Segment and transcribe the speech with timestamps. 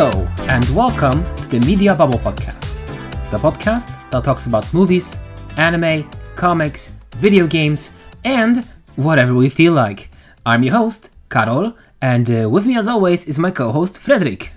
[0.00, 2.60] Hello, and welcome to the Media Bubble Podcast,
[3.32, 5.18] the podcast that talks about movies,
[5.56, 7.90] anime, comics, video games,
[8.22, 8.58] and
[8.94, 10.08] whatever we feel like.
[10.46, 14.52] I'm your host, Karol, and uh, with me as always is my co host, Frederick.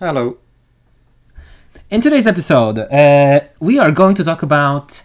[0.00, 0.36] Hello.
[1.88, 5.02] In today's episode, uh, we are going to talk about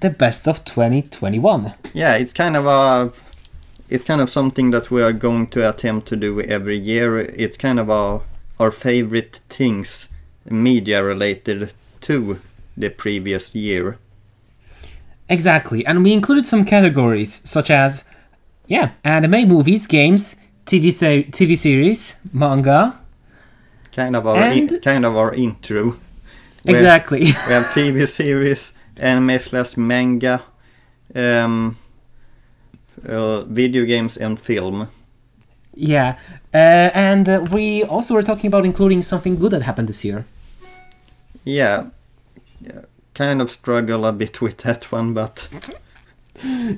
[0.00, 1.74] the best of 2021.
[1.94, 3.12] Yeah, it's kind of a
[3.88, 7.20] it's kind of something that we are going to attempt to do every year.
[7.20, 8.22] It's kind of our
[8.62, 10.08] our favorite things
[10.48, 12.40] media related to
[12.76, 13.98] the previous year.
[15.28, 18.04] Exactly, and we included some categories such as,
[18.66, 20.36] yeah, anime, movies, games,
[20.66, 22.98] TV se- TV series, manga.
[23.92, 25.96] Kind of our And- in, kind of our intro.
[26.64, 27.20] We- Exactly.
[27.20, 30.42] We have TV series, anime slash manga,
[31.14, 31.76] um,
[33.08, 34.88] uh, video games and film.
[35.74, 36.18] Yeah,
[36.54, 40.24] uh, and uh, we also were talking about including something good that happened this year.
[41.44, 41.88] Yeah,
[42.60, 42.82] yeah,
[43.14, 45.48] kind of struggle a bit with that one, but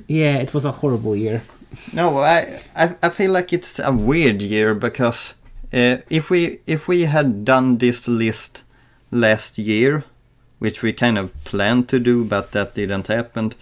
[0.07, 1.41] Yeah, it was a horrible year.
[1.93, 5.33] No, I, I I feel like it's a weird year because
[5.73, 8.63] uh, if we if we had done this list
[9.11, 10.03] last year,
[10.59, 13.53] which we kind of planned to do, but that didn't happen,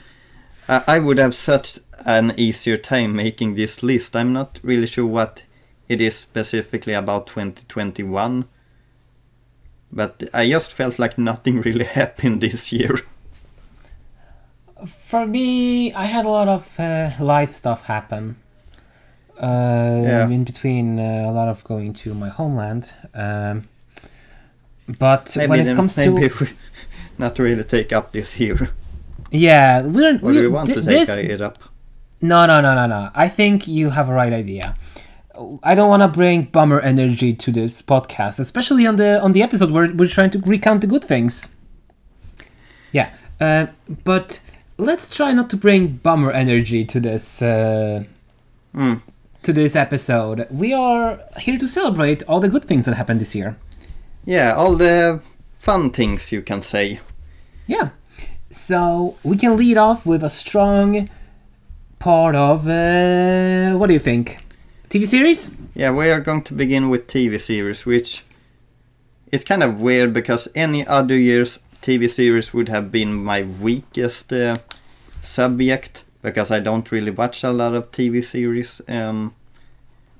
[0.67, 4.15] I, I would have such an easier time making this list.
[4.15, 5.43] I'm not really sure what
[5.87, 8.45] it is specifically about 2021,
[9.91, 12.99] but I just felt like nothing really happened this year.
[14.87, 18.35] For me, I had a lot of uh, life stuff happen.
[19.39, 20.27] Uh, Yeah.
[20.29, 22.93] In between, uh, a lot of going to my homeland.
[23.13, 23.67] Um,
[24.99, 26.49] but Maybe when it comes maybe to we
[27.17, 28.69] not really take up this here.
[29.31, 31.09] yeah, we're, we're you want thi- to take this.
[31.09, 31.57] it up?
[32.23, 33.09] No, no, no, no, no.
[33.13, 34.77] I think you have a right idea.
[35.61, 39.43] I don't want to bring bummer energy to this podcast, especially on the on the
[39.43, 41.49] episode where we're trying to recount the good things.
[42.93, 43.09] Yeah,
[43.41, 43.67] uh,
[44.05, 44.39] but
[44.77, 48.03] let's try not to bring bummer energy to this uh,
[48.73, 49.01] Mm.
[49.43, 50.47] to this episode.
[50.49, 53.57] We are here to celebrate all the good things that happened this year.
[54.23, 55.19] Yeah, all the
[55.59, 57.01] fun things you can say.
[57.67, 57.89] Yeah,
[58.49, 61.09] so we can lead off with a strong
[62.03, 64.43] part of uh, what do you think?
[64.89, 65.55] TV series?
[65.73, 68.25] Yeah, we are going to begin with TV series, which
[69.31, 74.33] is kind of weird because any other year's TV series would have been my weakest
[74.33, 74.57] uh,
[75.21, 78.81] subject because I don't really watch a lot of TV series.
[78.89, 79.33] Um,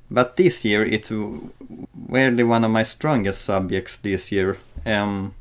[0.10, 1.12] but this year it's
[2.08, 4.58] weirdly one of my strongest subjects this year.
[4.86, 5.36] Um,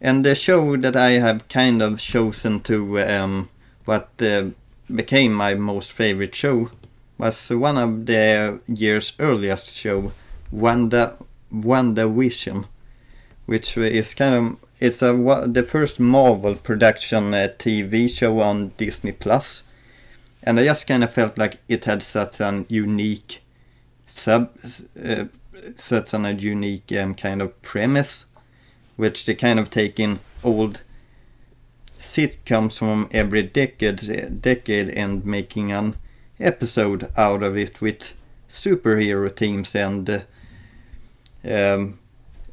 [0.00, 3.48] and the show that I have kind of chosen to um,
[3.84, 4.46] what uh,
[4.94, 6.70] became my most favorite show
[7.18, 10.12] was one of the year's earliest show,
[10.50, 11.16] Wanda
[11.52, 12.66] WandaVision,
[13.46, 15.12] which is kind of it's a
[15.46, 19.62] the first Marvel production uh, TV show on Disney Plus,
[20.42, 23.42] and I just kind of felt like it had such an unique
[24.06, 24.50] sub,
[25.02, 25.24] uh,
[25.76, 28.26] such an a unique um, kind of premise,
[28.96, 30.82] which they kind of take in old
[32.06, 35.96] sitcoms from every decade decade and making an
[36.38, 38.14] episode out of it with
[38.48, 40.20] superhero teams and uh,
[41.44, 41.98] um,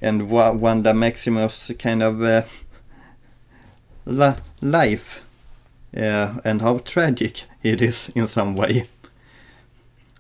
[0.01, 2.43] and Wa- Wanda Maximoff kind of uh,
[4.05, 5.23] li- life
[5.95, 8.89] uh, and how tragic it is in some way.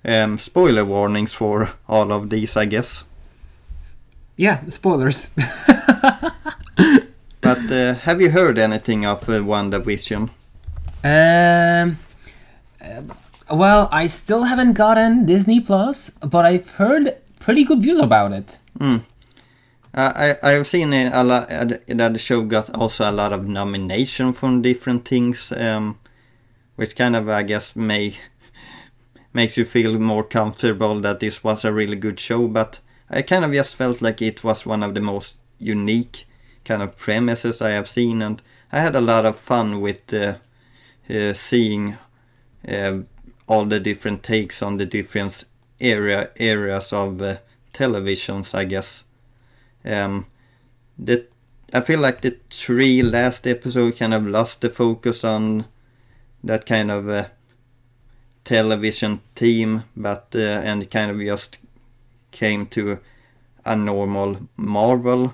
[0.05, 3.03] Um, spoiler warnings for all of these, I guess.
[4.35, 5.31] Yeah, spoilers.
[7.43, 10.29] But uh, have you heard anything of uh, WandaVision?
[11.03, 11.99] Um,
[12.81, 13.01] uh,
[13.51, 18.59] well, I still haven't gotten Disney Plus, but I've heard pretty good views about it.
[19.93, 23.33] Uh, I I have seen a lot uh, that the show got also a lot
[23.33, 25.99] of nomination from different things, um,
[26.77, 28.15] which kind of I guess may
[29.33, 32.47] makes you feel more comfortable that this was a really good show.
[32.47, 32.79] But
[33.09, 36.25] I kind of just felt like it was one of the most unique
[36.65, 40.35] kind of premises I have seen, and I had a lot of fun with uh,
[41.09, 41.97] uh, seeing
[42.67, 42.99] uh,
[43.47, 45.45] all the different takes on the different
[45.79, 47.37] area areas of uh,
[47.73, 49.03] televisions, I guess.
[49.85, 50.27] Um,
[50.97, 51.27] the
[51.73, 55.65] I feel like the three last episode kind of lost the focus on
[56.43, 57.25] that kind of uh,
[58.43, 61.57] television theme, but uh, and kind of just
[62.31, 62.99] came to
[63.65, 65.33] a normal Marvel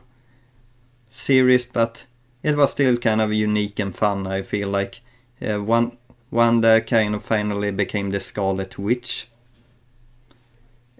[1.19, 2.05] series, but
[2.43, 4.25] it was still kind of unique and fun.
[4.25, 5.01] I feel like
[5.41, 5.97] uh, one
[6.31, 9.27] Wanda kind of finally became the Scarlet Witch,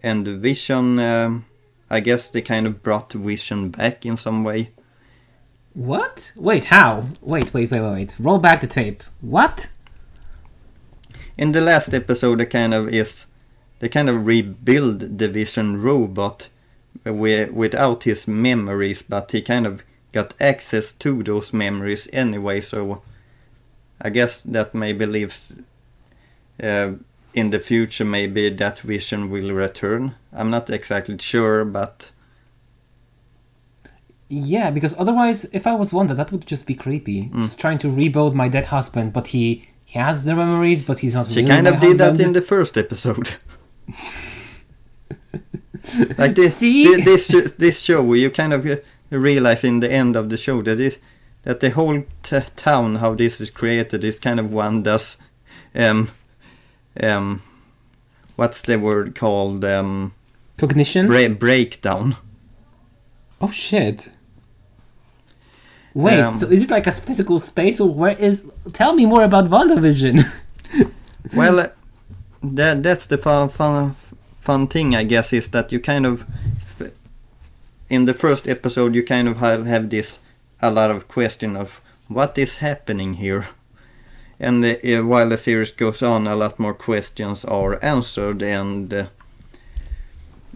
[0.02, 1.00] and Vision.
[1.00, 1.46] Um,
[1.90, 4.72] I guess they kind of brought Vision back in some way.
[5.74, 6.34] What?
[6.36, 7.06] Wait, how?
[7.22, 8.16] Wait, wait, wait, wait, wait.
[8.20, 9.04] Roll back the tape.
[9.22, 9.70] What?
[11.38, 13.28] In the last episode, they kind of is
[13.80, 16.50] they kind of rebuild the Vision robot
[17.06, 22.62] wi- without his memories, but he kind of got access to those memories anyway.
[22.62, 23.02] So
[24.02, 25.54] I guess that maybe leaves
[26.62, 26.94] uh,
[27.34, 30.16] in the future maybe that Vision will return.
[30.34, 32.12] I'm not exactly sure, but
[34.30, 37.30] Yeah, because otherwise, if I was Wanda, that would just be creepy.
[37.30, 37.42] Mm.
[37.42, 41.16] Just trying to rebuild my dead husband, but he, he has the memories, but he's
[41.16, 43.36] not she kind of did that in the first episode.
[46.18, 46.86] like this, See?
[46.86, 48.76] thi- this sh- this show, you kind of uh,
[49.18, 51.00] realize in the end of the show that is
[51.44, 55.18] that the whole t- town, how this is created, is kind of Wanda's,
[55.74, 56.10] um,
[57.02, 57.42] um,
[58.36, 60.14] what's the word called, um,
[60.58, 61.08] Cognition?
[61.08, 62.18] bra- breakdown.
[63.42, 64.10] oh, shit.
[65.94, 68.44] Wait, Um, so is it like a physical space, or where is...
[68.74, 70.30] Tell me more about WandaVision.
[71.34, 71.68] Well, uh,
[72.42, 73.96] that that's the fun, fun
[74.40, 76.26] fun thing, I guess, is that you kind of
[77.90, 80.20] in the first episode you kind of have have this
[80.62, 83.48] a lot of question of what is happening here,
[84.40, 89.08] and uh, while the series goes on, a lot more questions are answered, and uh,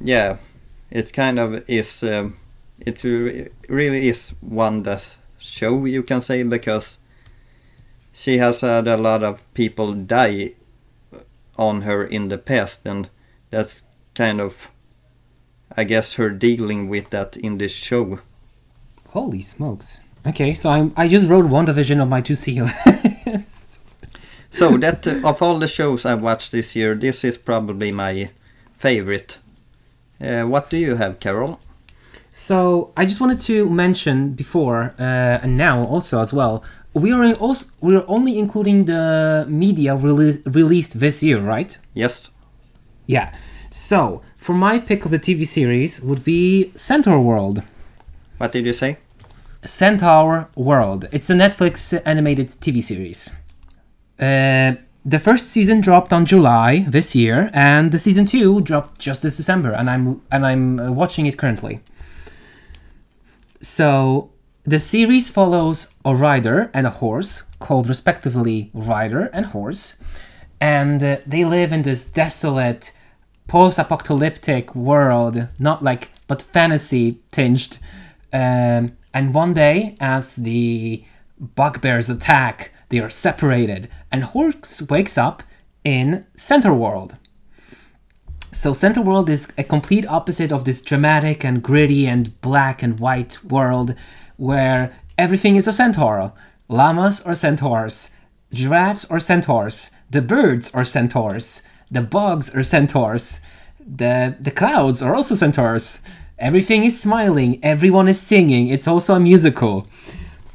[0.02, 0.38] yeah,
[0.92, 2.38] it's kind of is um,
[2.80, 3.04] it
[3.70, 7.00] really is one death show you can say because
[8.14, 10.52] she has had a lot of people die
[11.58, 13.10] on her in the past and
[13.50, 13.84] that's
[14.16, 14.70] kind of
[15.76, 18.20] I guess her dealing with that in this show.
[19.10, 20.00] Holy smokes.
[20.26, 22.62] Okay, so I'm, I just wrote WandaVision on my 2C
[23.26, 23.50] list.
[24.50, 28.30] So that uh, of all the shows I watched this year, this is probably my
[28.74, 29.40] favorite.
[30.22, 31.60] Uh, what do you have, Carol?
[32.32, 36.64] So I just wanted to mention before uh, and now also as well.
[36.94, 41.76] We are also we are only including the media rele- released this year, right?
[41.94, 42.30] Yes.
[43.08, 43.34] Yeah.
[43.74, 47.64] So for my pick of the TV series would be Centaur World.
[48.38, 49.00] What did you say?
[49.66, 51.10] Centaur World.
[51.12, 53.32] It's a Netflix animated TV series.
[54.20, 54.74] Uh,
[55.04, 59.38] the first season dropped on July this year, and the season two dropped just this
[59.38, 61.80] December, and I'm and I'm uh, watching it currently.
[63.60, 64.30] So
[64.66, 69.96] the series follows a rider and a horse, called respectively Rider and Horse,
[70.62, 72.92] and uh, they live in this desolate,
[73.48, 77.78] post-apocalyptic world, not like but fantasy tinged.
[78.32, 81.04] Um, and one day, as the
[81.40, 85.44] bugbears attack, they are separated, and Horse wakes up
[85.84, 87.18] in Centaur World.
[88.52, 93.00] So Centaur World is a complete opposite of this dramatic and gritty and black and
[93.00, 93.96] white world
[94.38, 96.34] where everything is a centaur.
[96.70, 98.12] Llamas are centaurs,
[98.52, 101.64] giraffes are centaurs, the birds are centaurs,
[101.94, 103.40] the bugs are centaurs,
[103.98, 106.02] the the clouds are also centaurs.
[106.40, 108.68] Everything is smiling, everyone is singing.
[108.68, 109.86] It's also a musical.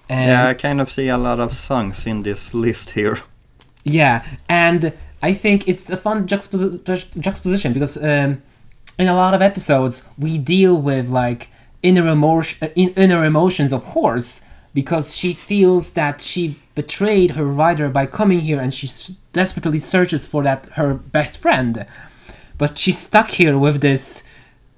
[0.08, 3.17] And Yeah, I kind of see a lot of songs in this list here.
[3.84, 8.43] Yeah, and I think it's a fun juxtaposi- ju- juxtaposition because um,
[8.98, 11.48] in a lot of episodes we deal with like
[11.82, 14.43] inner emotion, inner emotions of Horse
[14.81, 16.44] because she feels that she
[16.81, 21.35] betrayed her rider by coming here, and she s- desperately searches for that her best
[21.44, 21.73] friend,
[22.61, 24.23] but she's stuck here with this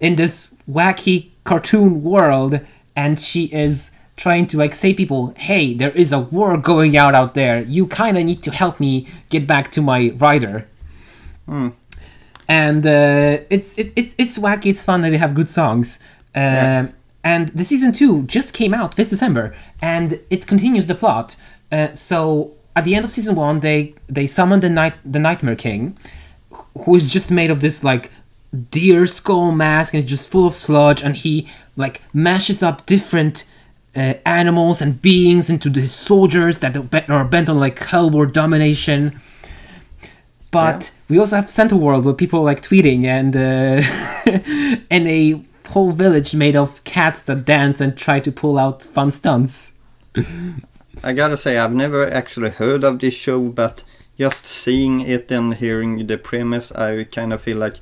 [0.07, 0.35] in this
[0.77, 2.53] wacky cartoon world,
[2.97, 3.91] and she is
[4.25, 7.57] trying to like say people hey there is a war going out out there.
[7.77, 8.93] You kind of need to help me
[9.35, 10.57] get back to my rider.
[12.49, 15.99] And uh, it's it, it's it's wacky it's fun and they have good songs.
[16.35, 16.87] Um, Yeah.
[17.23, 21.37] And the season two just came out this december and it continues the plot.
[21.71, 25.57] Uh, so at the end of season one they they summon the night the nightmare
[25.57, 25.97] king
[26.85, 28.11] who is just made of this like
[28.71, 31.47] deer skull mask and is just full of sludge and he
[31.77, 33.45] like mashes up different
[33.97, 39.21] uh, animals and beings into these soldiers that are bent- on like hell war domination.
[40.51, 43.83] But we also have Centaur World where people are, like tweeting and uh,
[44.91, 49.11] and a whole village made of cats that dance and try to pull out fun
[49.11, 49.73] stunts.
[51.03, 53.85] I gotta say, I've never actually heard of this show, but
[54.19, 57.77] just seeing it and hearing the premise, I kind of feel like,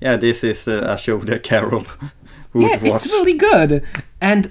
[0.00, 1.86] yeah, this is a, show that Carol
[2.52, 3.04] would yeah, watch.
[3.04, 3.84] it's really good.
[4.20, 4.50] And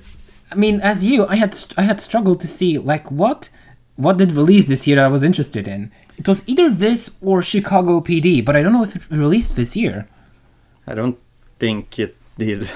[0.51, 3.50] I mean, as you, I had I had struggled to see like what
[3.95, 5.91] what did release this year that I was interested in.
[6.17, 9.75] It was either this or Chicago PD, but I don't know if it released this
[9.75, 10.07] year.
[10.88, 11.17] I don't
[11.59, 12.69] think it did.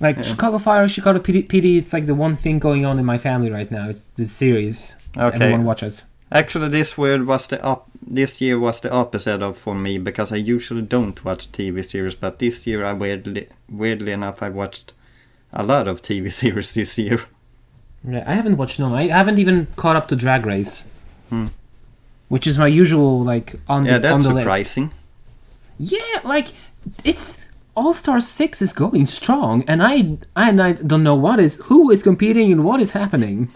[0.00, 3.18] Like Chicago Fire, Chicago PD, PD, it's like the one thing going on in my
[3.18, 3.88] family right now.
[3.88, 5.36] It's the series Okay.
[5.36, 6.02] everyone watches.
[6.32, 10.36] Actually, this word was the this year was the opposite of for me because I
[10.36, 14.92] usually don't watch TV series, but this year I weirdly weirdly enough I watched
[15.52, 17.20] a lot of TV series this year.
[18.08, 18.92] Yeah, I haven't watched none.
[18.94, 20.86] I haven't even caught up to Drag Race,
[21.28, 21.48] Hmm.
[22.28, 24.28] which is my usual like on Yeah, the on the list.
[24.28, 24.92] Yeah, that's surprising.
[25.78, 26.48] Yeah, like
[27.04, 27.38] it's
[27.74, 31.90] All Star Six is going strong, and I and I don't know what is who
[31.90, 33.48] is competing and what is happening.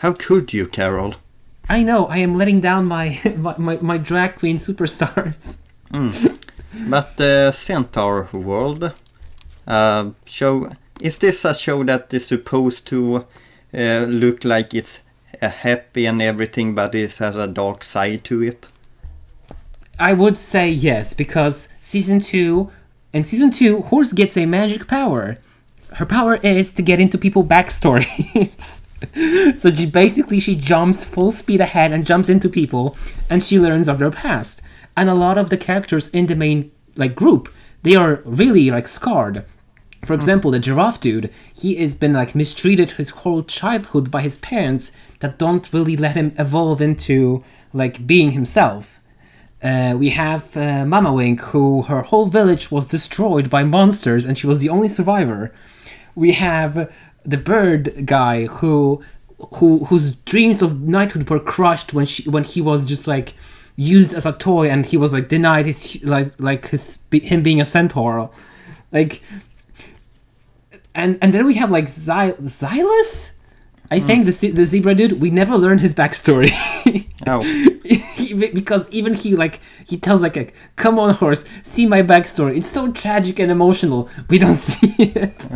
[0.00, 1.14] How could you, Carol?
[1.68, 5.56] I know I am letting down my my, my, my drag queen superstars.
[6.88, 8.92] But the Centaur World
[9.66, 10.68] uh, show
[11.00, 13.26] is this a show that is supposed to
[13.74, 15.00] uh, look like it's
[15.42, 18.68] uh, happy and everything, but it has a dark side to it?
[19.98, 22.70] I would say yes because season two,
[23.16, 25.38] in season two, Horse gets a magic power.
[25.94, 28.54] Her power is to get into people backstories.
[29.58, 32.94] so she basically she jumps full speed ahead and jumps into people,
[33.30, 34.60] and she learns of their past.
[34.98, 37.48] And a lot of the characters in the main like group,
[37.84, 39.46] they are really like scarred.
[40.04, 40.16] For mm.
[40.16, 44.92] example, the giraffe dude, he has been like mistreated his whole childhood by his parents
[45.20, 47.42] that don't really let him evolve into
[47.72, 49.00] like being himself.
[49.62, 54.46] Uh, we have uh, Wammawink, who her whole village was destroyed by monsters, and she
[54.46, 55.52] was the only survivor.
[56.14, 56.92] We have
[57.24, 59.02] the bird guy, who,
[59.54, 63.34] who whose dreams of knighthood were crushed when she when he was just like
[63.76, 67.60] used as a toy, and he was like denied his like like his him being
[67.60, 68.30] a centaur,
[68.92, 69.22] like.
[70.94, 73.32] And and then we have like Xy- Xylus.
[73.90, 75.20] I think the the zebra dude.
[75.20, 76.52] We never learn his backstory.
[77.26, 77.42] Oh,
[78.54, 82.68] because even he like he tells like, a come on horse see my backstory it's
[82.68, 85.48] so tragic and emotional we don't see it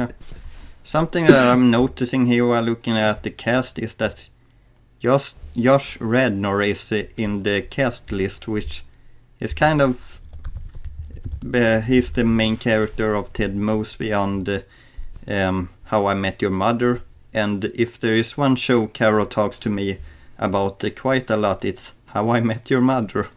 [0.91, 4.29] something that I'm noticing here while looking at the cast is that
[4.99, 8.85] Josh, Josh Radnor is in the cast list, which
[9.39, 10.21] is kind of
[11.55, 14.65] uh, he's the main character of Ted Mosby on the
[15.27, 17.03] um, How I Met Your Mother.
[17.33, 19.99] And if there is one show Carol talks to me
[20.39, 23.29] about uh, quite a lot, it's How I Met Your Mother.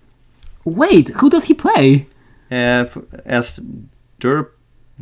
[0.66, 2.08] wait who does he play
[2.52, 3.60] Uh, f- as
[4.20, 4.50] Derp,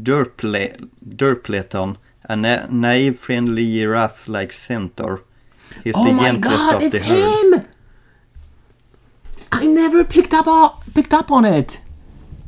[0.01, 1.97] Derple, Durpleton,
[2.29, 5.21] a na- naive, friendly giraffe like Centaur.
[5.83, 7.53] He's oh the my gentlest god of the herd.
[7.53, 7.67] him
[9.51, 11.79] i never picked up on, picked up on it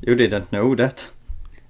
[0.02, 1.10] You didn't know that?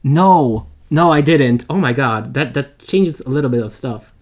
[0.03, 4.12] no no i didn't oh my god that that changes a little bit of stuff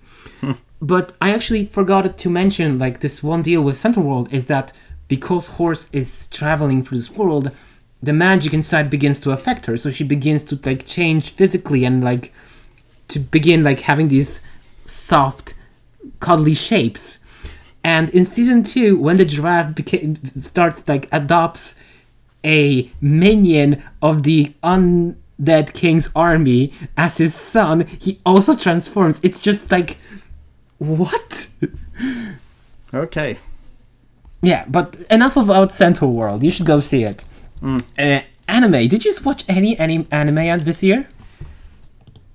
[0.81, 4.73] but i actually forgot to mention like this one deal with centaur world is that
[5.07, 7.51] because horse is traveling through this world
[8.03, 9.77] the magic inside begins to affect her.
[9.77, 12.33] So she begins to like change physically and like
[13.09, 14.41] to begin like having these
[14.85, 15.53] soft
[16.19, 17.19] cuddly shapes.
[17.83, 21.75] And in season two when the giraffe beca- starts like adopts
[22.43, 29.19] a minion of the undead king's army as his son he also transforms.
[29.23, 29.97] It's just like
[30.81, 31.47] what
[32.93, 33.37] Okay.
[34.41, 37.23] yeah but enough about Centaur World you should go see it
[37.63, 41.05] uh, anime did you watch any any anime this year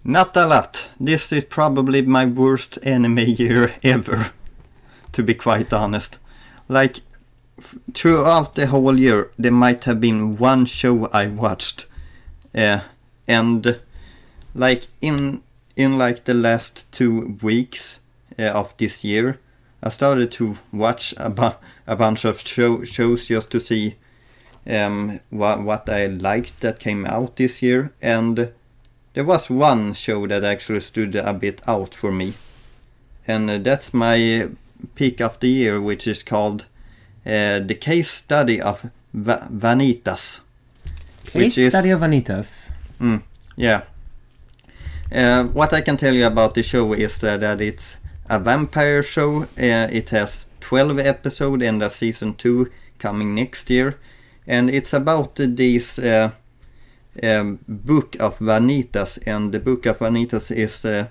[0.05, 0.91] Not a lot.
[1.01, 4.31] This is probably my worst anime year ever,
[5.13, 6.21] to be quite honest.
[6.69, 7.01] Like,
[7.59, 11.87] f- throughout the whole year, there might have been one show I watched.
[12.55, 12.81] Uh,
[13.27, 13.81] and,
[14.55, 15.43] like, in,
[15.77, 17.99] in like the last two weeks
[18.45, 19.39] of this year,
[19.83, 23.97] I started to watch a, bu- a bunch of show- shows just to see
[24.69, 27.93] um, what, what I liked that came out this year.
[28.03, 28.53] And
[29.15, 32.35] there was one show that actually stood a bit out for me.
[33.29, 34.49] And uh, that's my
[34.95, 36.67] pick of the year, which is called
[37.25, 40.41] uh, The Case Study of Va- Vanitas.
[41.27, 42.71] case is- study of vanitas
[43.57, 43.83] Yeah.
[45.13, 47.97] Uh, what I can tell you about the show is that, that it's
[48.29, 49.43] a vampire show.
[49.43, 53.99] Uh, it has 12 episodes and a season 2 coming next year.
[54.47, 56.33] And it's about this uh,
[57.23, 59.19] um, Book of Vanitas.
[59.27, 60.85] And the Book of Vanitas is...
[60.85, 61.09] Uh,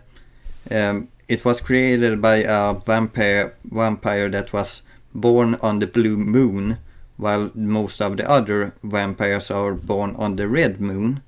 [0.71, 6.77] um, it was created by a vampire, vampire that was born on the blue moon,
[7.17, 11.23] while most of the other vampires are born on the red moon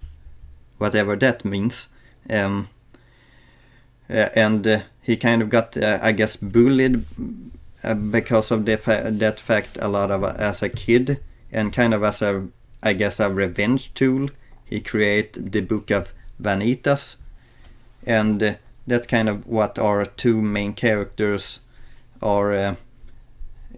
[0.77, 1.89] whatever that means.
[2.29, 2.69] Um,
[4.09, 7.05] and uh, he kind of got, uh, I guess, bullied
[8.11, 11.19] because of fa- that fact a lot of as a kid,
[11.51, 12.47] and kind of as a,
[12.81, 14.29] I guess, a revenge tool.
[14.65, 17.15] He created the Book of Vanitas,
[18.05, 21.61] and that's kind of what our two main characters
[22.21, 22.75] are uh,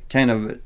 [0.09, 0.59] kind of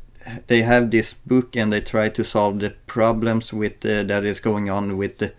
[0.48, 4.40] they have this book and they try to solve the problems with uh, that is
[4.40, 5.34] going on with the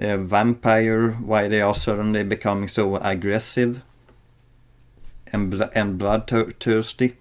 [0.00, 3.82] uh, vampire why they are suddenly becoming so aggressive
[5.32, 7.16] and bl- and bloodthirsty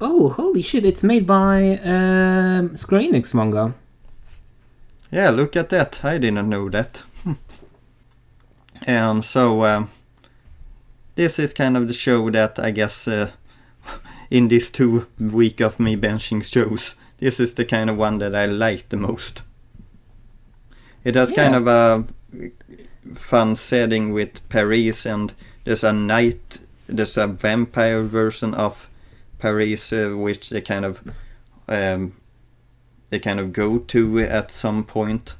[0.00, 0.84] Oh, holy shit!
[0.84, 3.74] It's made by um, Square Enix manga.
[5.10, 6.04] Yeah, look at that.
[6.04, 7.02] I didn't know that.
[8.86, 9.90] and so um,
[11.16, 13.32] this is kind of the show that I guess uh,
[14.30, 18.36] in this two week of me benching shows, this is the kind of one that
[18.36, 19.42] I like the most.
[21.08, 22.04] It has kind of a
[23.14, 25.32] fun setting with Paris and
[25.64, 28.90] there's a night, there's a vampire version of
[29.38, 31.02] Paris uh, which they kind of
[31.66, 32.12] um,
[33.08, 35.34] they kind of go to at some point.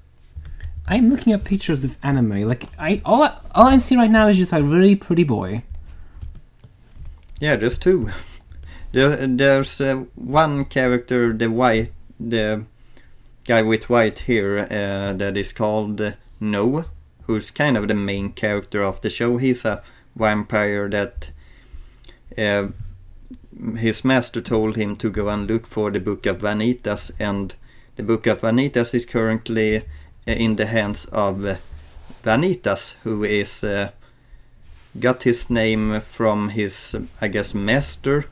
[0.87, 2.49] I'm looking at pictures of anime.
[2.49, 5.65] Like I all I, all I'm seeing right now is just a really pretty boy.
[7.41, 8.11] Yeah, there's two.
[8.91, 12.65] There, there's uh, one character, the white, the
[13.49, 16.85] guy with white hair, uh, that is called No,
[17.23, 19.39] who's kind of the main character of the show.
[19.39, 19.83] He's a
[20.15, 21.31] vampire that
[22.37, 22.69] uh,
[23.79, 27.55] his master told him to go and look for the Book of Vanitas, and
[27.97, 29.83] the Book of Vanitas is currently uh,
[30.27, 31.57] in the hands of uh,
[32.23, 33.93] Vanitas, who is uh,
[35.01, 38.27] got his name from his, I guess, master,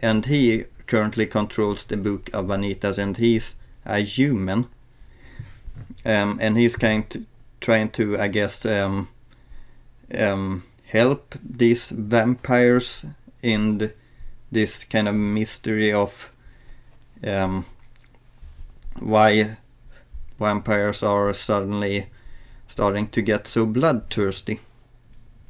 [0.00, 4.68] and he currently controls the Book of Vanitas, and he's a human,
[6.04, 7.26] um, and he's kind to,
[7.60, 9.08] trying to, I guess, um,
[10.18, 13.04] um, help these vampires
[13.42, 13.92] in the,
[14.52, 16.32] this kind of mystery of
[17.26, 17.64] um,
[19.00, 19.56] why
[20.38, 22.06] vampires are suddenly
[22.66, 24.60] starting to get so bloodthirsty.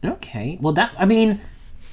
[0.05, 0.59] Okay.
[0.61, 1.40] Well, that I mean,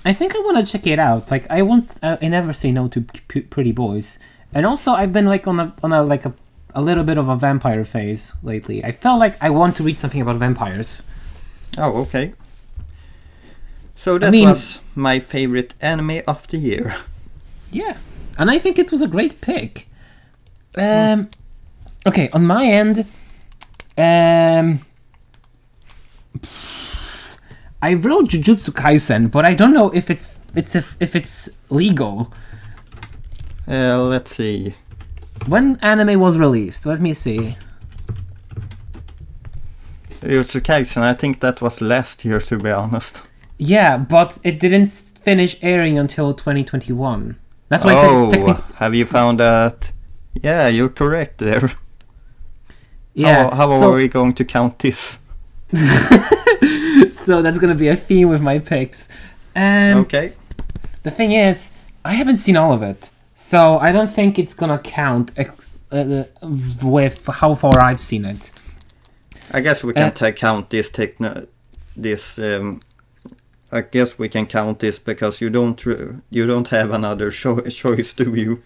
[0.03, 1.31] I think I want to check it out.
[1.31, 4.19] Like I want, uh, I never say no to p- pretty boys,
[4.53, 6.33] and also I've been like on a on a like a
[6.73, 8.83] a little bit of a vampire phase lately.
[8.83, 11.03] I felt like I want to read something about vampires.
[11.77, 12.33] Oh, okay.
[13.95, 16.95] So that mean- was my favorite anime of the year.
[17.73, 17.95] Yeah,
[18.37, 19.87] and I think it was a great pick.
[20.75, 21.29] Um,
[22.05, 23.09] okay, on my end,
[23.97, 24.81] um,
[27.81, 32.33] I wrote Jujutsu Kaisen, but I don't know if it's it's if, if it's legal.
[33.71, 34.75] Uh, let's see.
[35.47, 37.55] When anime was released, let me see.
[40.09, 43.23] It's Jujutsu Kaisen, I think that was last year to be honest.
[43.57, 47.37] Yeah, but it didn't finish airing until 2021.
[47.69, 48.75] That's why I said oh, it's technically.
[48.75, 49.93] have you found that?
[50.33, 51.71] Yeah, you're correct there.
[53.13, 53.49] Yeah.
[53.49, 55.17] How, how so, are we going to count this?
[57.13, 59.07] so that's gonna be a theme with my picks.
[59.55, 60.33] Um, Okay.
[61.03, 61.71] The thing is,
[62.05, 63.09] I haven't seen all of it,
[63.41, 66.23] so I don't think it's gonna count ex- uh,
[66.83, 68.51] with how far I've seen it.
[69.53, 71.45] I guess we can Uh, count this techno.
[71.97, 72.37] This.
[72.39, 72.81] Um,
[73.71, 75.85] I guess we can count this because you don't
[76.29, 78.61] you don't have another cho- choice, do you?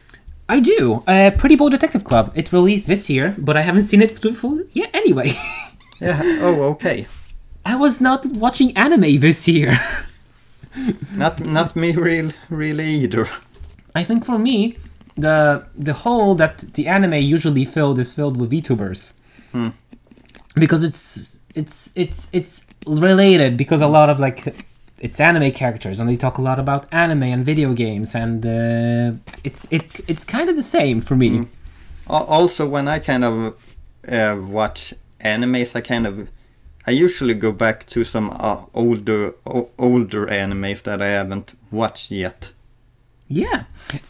[0.50, 1.04] I do.
[1.08, 2.32] Uh, Pretty Boy Detective Club.
[2.36, 4.20] It released this year, but I haven't seen it
[4.74, 4.90] yet.
[4.94, 5.30] Anyway,
[6.02, 6.22] Yeah.
[6.42, 7.08] Oh, okay.
[7.66, 9.80] I was not watching anime this year.
[11.16, 13.28] Not not me real really either.
[13.96, 14.76] I think for me,
[15.18, 19.14] the the hole that the anime usually filled is filled with VTubers,
[19.52, 19.70] Hmm.
[20.56, 24.40] because it's it's it's it's related because a lot of like
[25.00, 29.12] it's anime characters and they talk a lot about anime and video games and uh,
[29.44, 31.48] it, it it's kind of the same for me.
[32.10, 33.54] Al- Also, when I kind of
[34.12, 36.28] uh, watch animes, I kind of
[36.88, 42.12] I usually go back to some uh, older o- older animes that I haven't watched
[42.12, 42.52] yet.
[43.28, 43.64] Yeah,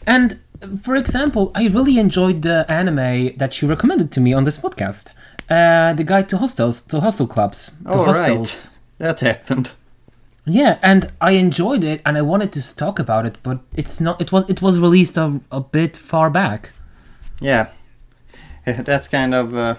[0.06, 0.38] and
[0.82, 5.08] for example, I really enjoyed the anime that you recommended to me on this podcast.
[5.48, 8.36] Uh, the guide to hostels, to hostel clubs, to Oh, right.
[8.36, 8.70] hostels.
[8.98, 9.72] That happened.
[10.44, 14.20] Yeah, and I enjoyed it, and I wanted to talk about it, but it's not.
[14.20, 16.70] It was it was released a, a bit far back.
[17.40, 17.68] Yeah,
[18.64, 19.74] that's kind of uh,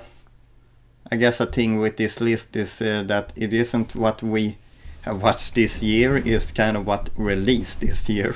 [1.12, 4.58] I guess a thing with this list is uh, that it isn't what we
[5.04, 6.17] have watched this year.
[6.17, 8.36] It's kind of what released this year.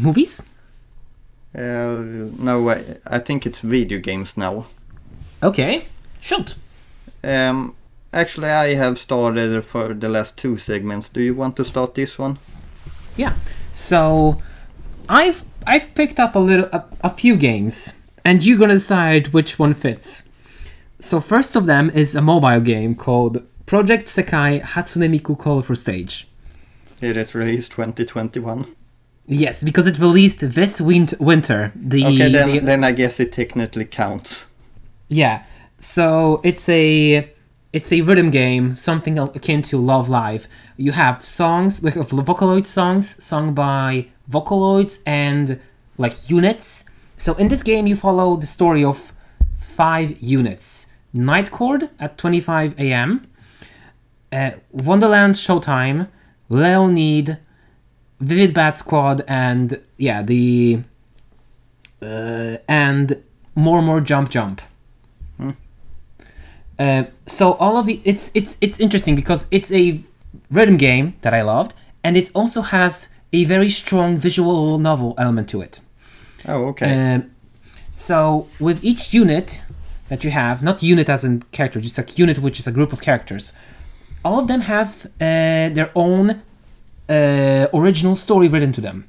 [0.00, 0.40] Movies?
[1.54, 2.02] Uh,
[2.38, 4.66] no, I, I think it's video games now.
[5.42, 5.86] Okay,
[6.20, 6.54] shoot.
[7.24, 7.74] Um,
[8.12, 11.08] actually, I have started for the last two segments.
[11.08, 12.38] Do you want to start this one?
[13.16, 13.34] Yeah.
[13.72, 14.40] So,
[15.08, 17.92] I've I've picked up a little a, a few games,
[18.24, 20.28] and you're gonna decide which one fits.
[21.00, 26.28] So first of them is a mobile game called Project Sekai Hatsune Miku Colorful Stage.
[27.00, 28.66] It release 2021?
[29.32, 31.72] Yes, because it released this win- winter.
[31.76, 34.46] The, Okay, then, the- then I guess it technically counts.
[35.08, 35.44] yeah.
[35.78, 37.30] So it's a
[37.72, 40.46] it's a rhythm game, something akin to Love Live.
[40.76, 45.58] You have songs like Vocaloid songs sung by Vocaloids and
[45.96, 46.84] like units.
[47.16, 49.12] So in this game, you follow the story of
[49.76, 53.26] five units: Nightcord at 25 a.m.,
[54.32, 56.08] uh, Wonderland Showtime,
[56.50, 57.38] Leonid,
[58.20, 60.82] Vivid Bad Squad, and yeah, the
[62.02, 63.22] uh, and
[63.54, 64.62] more more jump jump.
[66.80, 70.00] Uh, so all of the it's it's it's interesting because it's a
[70.50, 75.50] rhythm game that I loved, and it also has a very strong visual novel element
[75.50, 75.80] to it.
[76.48, 77.14] Oh, okay.
[77.14, 77.30] Um,
[77.90, 79.60] so with each unit
[80.08, 82.94] that you have, not unit as in character, just like unit which is a group
[82.94, 83.52] of characters,
[84.24, 86.40] all of them have uh, their own
[87.10, 89.08] uh, original story written to them.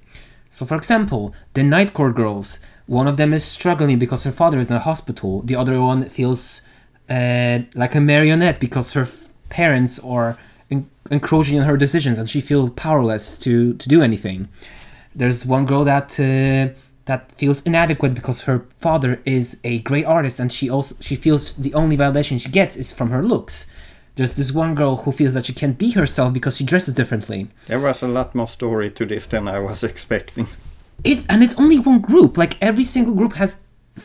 [0.49, 4.69] So, for example, the Nightcord girls, one of them is struggling because her father is
[4.69, 5.41] in a hospital.
[5.43, 6.61] The other one feels
[7.09, 9.07] uh, like a marionette because her
[9.49, 10.37] parents are
[10.69, 14.49] en- encroaching on her decisions, and she feels powerless to to do anything.
[15.15, 16.73] There's one girl that uh,
[17.05, 21.53] that feels inadequate because her father is a great artist, and she also she feels
[21.53, 23.67] the only validation she gets is from her looks.
[24.15, 27.47] There's this one girl who feels that she can't be herself because she dresses differently.
[27.67, 30.47] there was a lot more story to this than I was expecting.
[31.03, 32.37] It and it's only one group.
[32.37, 33.59] Like every single group has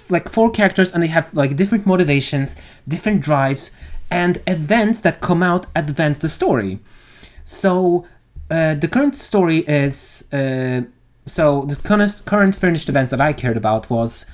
[0.09, 2.57] like four characters, and they have like different motivations,
[2.89, 3.71] different drives,
[4.11, 6.79] and events that come out advance the story.
[7.45, 8.07] So
[8.51, 10.83] uh, the current story is uh,
[11.27, 14.27] so the current current finished events that I cared about was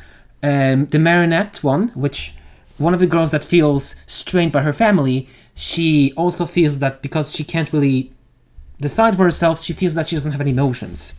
[0.42, 2.34] um, the marionette one, which
[2.78, 5.28] one of the girls that feels strained by her family.
[5.62, 8.10] She also feels that because she can't really
[8.80, 11.12] decide for herself, she feels that she doesn't have any emotions.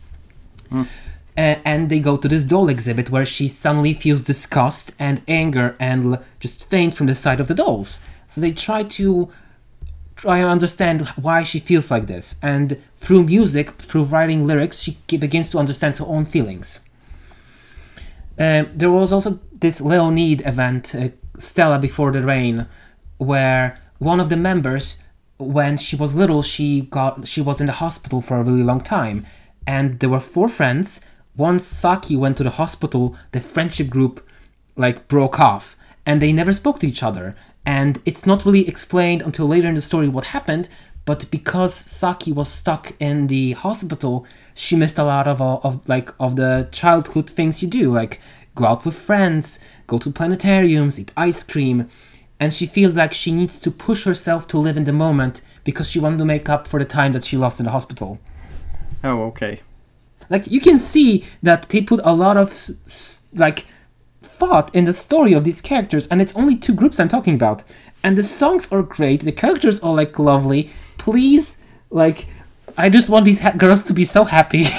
[1.36, 5.74] Uh, and they go to this doll exhibit where she suddenly feels disgust and anger
[5.80, 8.00] and l- just faint from the sight of the dolls.
[8.26, 9.32] So they try to
[10.14, 15.16] try and understand why she feels like this, and through music, through writing lyrics, she
[15.16, 16.80] begins to understand her own feelings.
[18.38, 22.66] Um, there was also this Leonid event, uh, Stella Before the Rain,
[23.16, 24.98] where one of the members,
[25.38, 28.80] when she was little, she got she was in the hospital for a really long
[28.80, 29.26] time,
[29.66, 31.00] and there were four friends.
[31.36, 34.24] Once Saki went to the hospital, the friendship group
[34.76, 37.34] like broke off, and they never spoke to each other.
[37.66, 40.68] And it's not really explained until later in the story what happened.
[41.06, 45.86] But because Saki was stuck in the hospital, she missed a lot of uh, of
[45.88, 48.20] like of the childhood things you do, like
[48.54, 51.90] go out with friends, go to planetariums, eat ice cream,
[52.40, 55.90] and she feels like she needs to push herself to live in the moment because
[55.90, 58.18] she wants to make up for the time that she lost in the hospital.
[59.02, 59.60] Oh, okay.
[60.30, 62.70] Like you can see that they put a lot of
[63.34, 63.66] like
[64.22, 67.62] thought in the story of these characters, and it's only two groups I'm talking about.
[68.02, 69.22] And the songs are great.
[69.22, 70.70] The characters are like lovely.
[70.98, 71.58] Please,
[71.90, 72.26] like,
[72.76, 74.66] I just want these ha- girls to be so happy.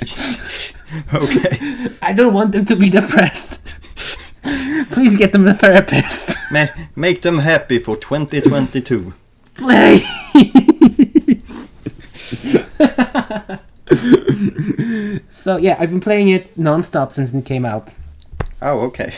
[1.14, 1.88] okay.
[2.02, 3.60] I don't want them to be depressed.
[4.90, 6.34] Please get them a therapist.
[6.50, 9.12] Ma- make them happy for 2022.
[9.54, 10.06] Please.
[15.30, 17.92] so yeah, I've been playing it non-stop since it came out.
[18.62, 19.14] Oh, okay.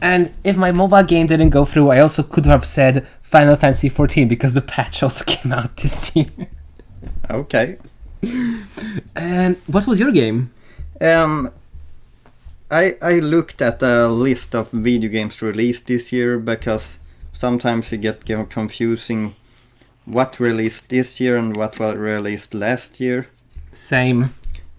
[0.00, 3.88] And if my mobile game didn't go through, I also could have said Final Fantasy
[3.88, 6.26] 14 because the patch also came out this year.
[7.30, 7.78] Okay.
[9.14, 10.52] And what was your game?
[11.00, 11.50] Um,
[12.72, 16.98] I I looked at a list of video games released this year because
[17.32, 19.34] sometimes it get confusing
[20.06, 23.28] what released this year and what was released last year.
[23.72, 24.34] Same.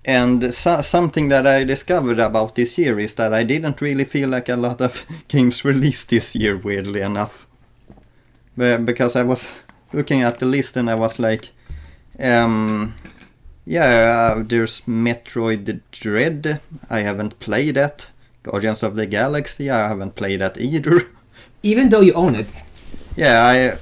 [0.06, 4.30] And so, something that I discovered about this year is that I didn't really feel
[4.30, 7.48] like a lot of games released this year, weirdly enough.
[8.58, 9.48] Be- because I was
[9.94, 11.52] looking at the list and I was like,
[12.20, 12.96] um,
[13.66, 16.62] yeah, uh, there's Metroid Dread.
[16.90, 18.10] I haven't played that.
[18.44, 19.70] Guardians of the Galaxy.
[19.70, 21.04] I haven't played that either.
[21.64, 22.62] Even though you own it.
[23.16, 23.78] yeah, I,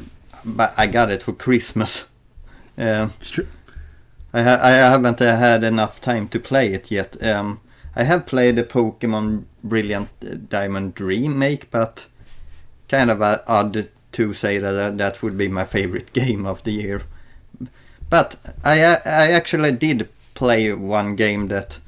[0.45, 2.05] but I got it for Christmas.
[2.77, 3.09] Uh,
[4.33, 7.21] I, ha- I haven't uh, had enough time to play it yet.
[7.23, 7.59] Um,
[7.95, 12.07] I have played the Pokemon Brilliant uh, Diamond remake, but
[12.87, 16.63] kind of uh, odd to say that uh, that would be my favorite game of
[16.63, 17.03] the year.
[18.11, 21.79] But I I actually did play one game that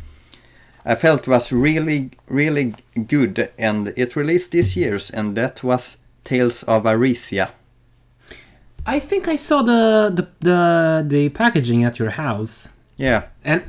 [0.86, 2.74] I felt was really really
[3.08, 7.48] good, and it released this year's, and that was Tales of Arisia.
[8.86, 13.62] I think I saw the the the, the packaging at your house, Yeah, and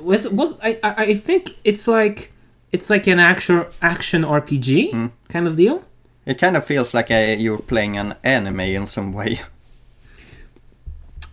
[0.00, 2.30] was was I I think it's like
[2.72, 5.82] it's like an actual action RPG kind of deal.
[6.26, 9.40] it kind of feels like uh, you're playing an anime in some way.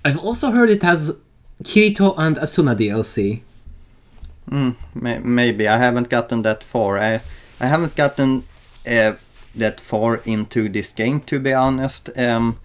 [0.05, 1.17] I've also heard it has
[1.63, 3.41] Kirito and Asuna DLC.
[4.49, 6.97] Mm, may- maybe I haven't gotten that far.
[6.97, 7.21] I
[7.59, 8.43] I haven't gotten
[8.85, 9.13] uh,
[9.55, 12.09] that far into this game to be honest.
[12.17, 12.59] Um,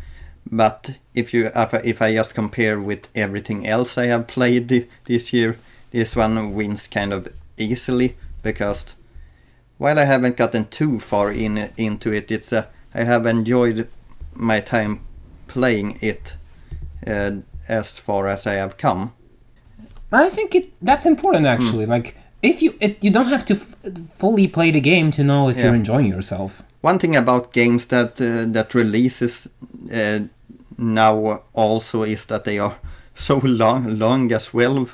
[0.51, 4.89] but if you if I, if I just compare with everything else I have played
[5.05, 5.59] this year,
[5.93, 8.97] this one wins kind of easily because
[9.77, 13.89] while I haven't gotten too far in into it, it's a I have enjoyed
[14.35, 15.01] my time
[15.47, 16.37] playing it
[17.07, 17.31] uh,
[17.69, 19.13] as far as I have come.
[20.13, 21.87] I think it that's important actually.
[21.87, 23.77] Like if you it, you don't have to f-
[24.19, 25.65] fully play the game to know if Yeah.
[25.67, 26.63] you're enjoying yourself.
[26.81, 29.49] One thing about games that uh, that releases
[29.93, 30.21] uh,
[30.79, 32.77] now also is that they are
[33.15, 34.87] so long long as well.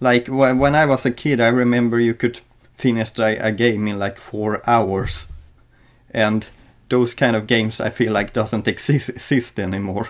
[0.00, 2.40] Like wh- when I was a kid, I remember you could
[2.74, 5.26] finish a, a game in like four hours,
[6.14, 6.48] and
[6.88, 10.08] those kind of games I feel like doesn't exist, exist anymore.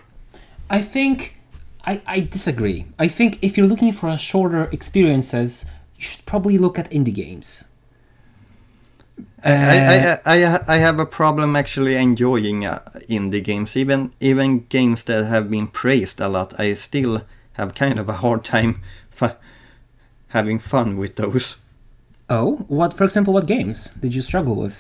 [0.69, 1.37] I think
[1.85, 2.87] I, I disagree.
[2.99, 7.15] I think if you're looking for a shorter experiences, you should probably look at indie
[7.15, 7.65] games.
[9.45, 14.67] I, I, I, I, I have a problem actually enjoying uh, indie games, even even
[14.69, 16.59] games that have been praised a lot.
[16.59, 18.83] I still have kind of a hard time
[19.21, 19.37] f-
[20.29, 21.57] having fun with those.
[22.29, 24.77] Oh, what for example, what games did you struggle with?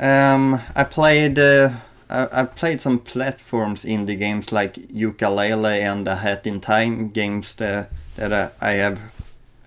[0.00, 1.70] Um, I played uh,
[2.10, 7.54] I, I played some platforms indie games like Yooka-Laylee and A Hat in Time games
[7.54, 9.00] that that I, I have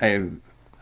[0.01, 0.29] I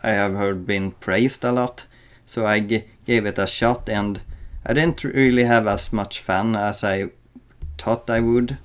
[0.02, 1.86] I have heard been praised a lot.
[2.26, 4.20] So I gave it a shot and
[4.66, 7.10] I didn't really have as much fun as I
[7.78, 8.58] thought I would.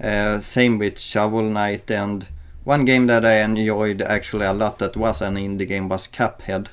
[0.00, 2.26] Uh, same with Shovel Knight and
[2.64, 6.68] one game that I enjoyed actually a lot that was an indie game was Cuphead.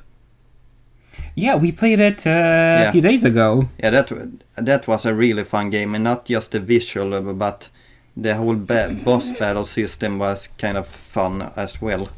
[1.35, 3.67] Yeah, we played it uh, a few days ago.
[3.79, 4.11] Yeah, that
[4.55, 7.69] that was a really fun game, and not just the visual, but
[8.15, 12.09] the whole ba- boss battle system was kind of fun as well.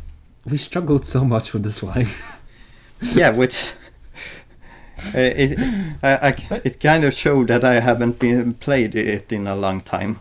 [0.45, 2.09] We struggled so much with the slime.
[3.13, 3.73] Yeah, which
[5.13, 5.59] uh, it
[6.01, 9.81] I, I, it kind of showed that I haven't been played it in a long
[9.81, 10.19] time.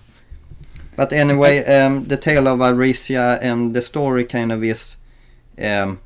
[0.95, 4.97] But anyway, um, the tale of Arisia and the story kind of is
[5.59, 6.01] um,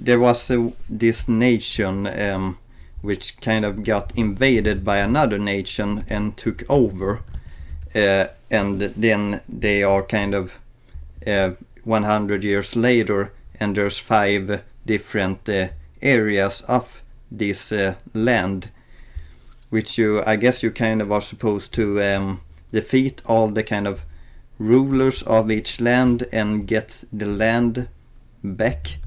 [0.00, 2.58] there was a, this nation um,
[3.02, 7.20] which kind of got invaded by another nation and took over,
[7.94, 10.58] uh, and then they are kind of
[11.26, 11.52] uh,
[11.84, 15.68] 100 years later, and there's five different uh,
[16.02, 18.70] areas of this uh, land,
[19.70, 22.40] which you, I guess, you kind of are supposed to um,
[22.72, 24.04] defeat all the kind of
[24.58, 27.88] rulers of each land and get the land
[28.42, 28.98] back.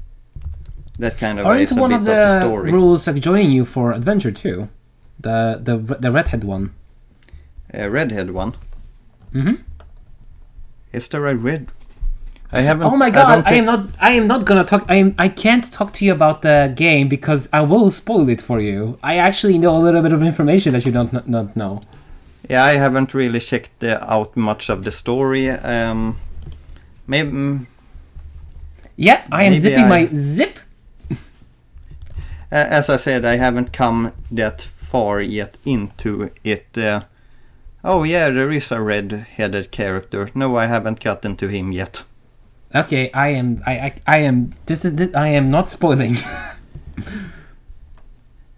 [0.98, 2.70] That kind of Aren't one bit of of the, the story.
[2.72, 4.68] rules like joining you for adventure too?
[5.18, 6.72] The the the redhead one.
[7.72, 8.54] A redhead one.
[9.32, 9.54] hmm
[10.92, 11.72] Is there a red?
[12.52, 12.86] I haven't.
[12.86, 13.34] Oh my god!
[13.44, 13.88] don't I, am not.
[13.98, 14.84] I am not gonna talk.
[14.88, 15.14] I am.
[15.18, 18.96] I can't talk to you about the game because I will spoil it for you.
[19.02, 21.80] I actually know a little bit of information that you don't kn- not know.
[22.48, 25.48] Yeah, I haven't really checked uh, out much of the story.
[25.50, 26.18] Um,
[27.08, 27.66] maybe mm,
[28.96, 30.58] Yeah, I am zipping I- my zip.
[32.54, 36.78] A- As I said, I haven't come that far yet into it.
[36.78, 37.00] Uh,
[37.82, 40.30] oh yeah, there is a red-headed character.
[40.34, 42.04] No, I haven't gotten to him yet.
[42.74, 43.62] Okay, I am.
[43.66, 43.72] I.
[43.78, 44.50] I, I am.
[44.66, 44.94] This is.
[44.94, 46.16] This, I am not spoiling.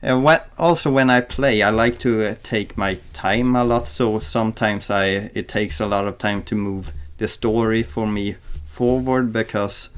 [0.02, 3.88] Uh, what, also, when I play, I like to uh, take my time a lot.
[3.88, 8.37] So sometimes I it takes a lot of time to move the story for me
[8.64, 9.88] forward because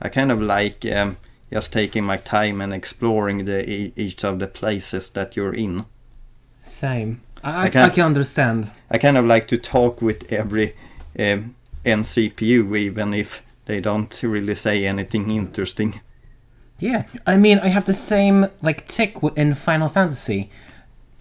[0.00, 1.16] I kind of like um,
[1.52, 5.84] just taking my time and exploring the each of the places that you're in.
[6.62, 7.20] Same.
[7.42, 8.70] I, I can't- I can understand.
[8.90, 10.74] I kind of like to talk with every
[11.18, 16.00] um, NCPU, even if they don't really say anything interesting.
[16.78, 20.50] Yeah, I mean, I have the same like tick in Final Fantasy.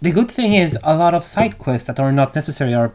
[0.02, 2.94] The good thing is a lot of side quests that are not necessary are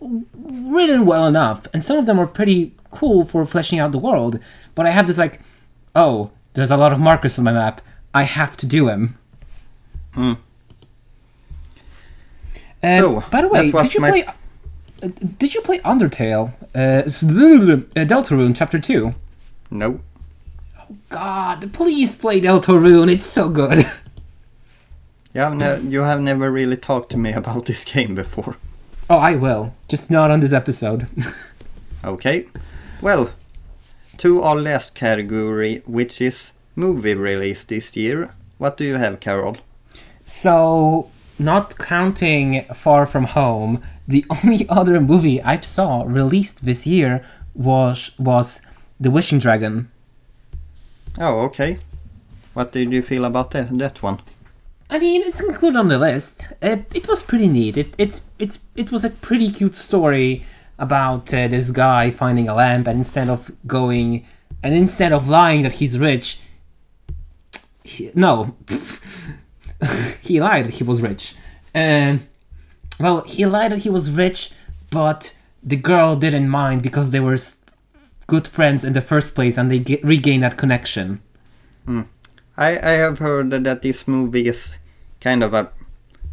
[0.00, 4.38] written well enough, and some of them are pretty cool for fleshing out the world.
[4.74, 5.40] But I have this like,
[5.94, 7.80] oh, there's a lot of markers on my map.
[8.12, 9.18] I have to do them.
[10.14, 10.38] Mm.
[12.82, 14.24] Uh, So, by the way, did you my- play?
[15.02, 16.52] Uh, did you play Undertale?
[16.74, 19.12] Uh, uh, Deltarune Chapter Two.
[19.70, 20.00] No,
[20.80, 23.10] Oh God, please play Deltarune.
[23.10, 23.90] It's so good.
[25.34, 28.56] Have, ne- you have never really talked to me about this game before.
[29.10, 29.74] Oh, I will.
[29.88, 31.06] Just not on this episode.
[32.04, 32.46] Okay.
[33.00, 33.30] Well,
[34.18, 38.34] to our last category, which is movie release this year.
[38.58, 39.56] What do you have, Carol?
[40.26, 47.24] so, not counting Far From Home, the only other movie I saw released this year
[47.54, 48.60] was was
[49.00, 49.90] The Wishing Dragon.
[51.18, 51.78] Oh, okay.
[52.54, 54.20] What did you feel about that, that one?
[54.90, 56.46] I mean, it's included on the list.
[56.62, 57.76] It, it was pretty neat.
[57.76, 60.44] It, it's it's it was a pretty cute story
[60.78, 64.26] about uh, this guy finding a lamp, and instead of going,
[64.62, 66.40] and instead of lying that he's rich,
[67.82, 68.56] he, no,
[70.20, 71.34] he lied that he was rich.
[71.72, 72.26] And
[73.00, 74.52] well, he lied that he was rich,
[74.90, 77.38] but the girl didn't mind because they were
[78.26, 81.20] good friends in the first place, and they get, regained that connection.
[82.56, 84.78] I, I have heard that this movie is
[85.20, 85.70] kind of a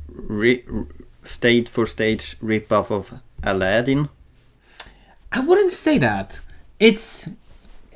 [0.08, 0.64] re-
[1.24, 4.10] stage for stage rip-off of Aladdin.
[5.32, 6.40] I wouldn't say that.
[6.80, 7.30] It's,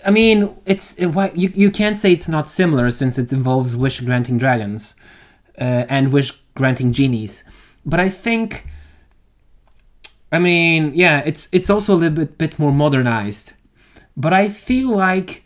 [0.06, 3.76] I mean, it's it, why- you you can't say it's not similar since it involves
[3.76, 4.96] wish granting dragons,
[5.60, 7.44] uh, and wish granting genies.
[7.86, 8.66] But I think,
[10.32, 13.54] I mean, yeah, it's it's also a little bit bit more modernized.
[14.16, 15.44] But I feel like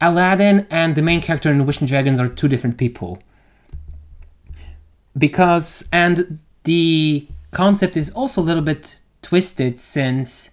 [0.00, 3.20] Aladdin and the main character in Wishing Dragons are two different people.
[5.18, 10.51] Because and the concept is also a little bit twisted since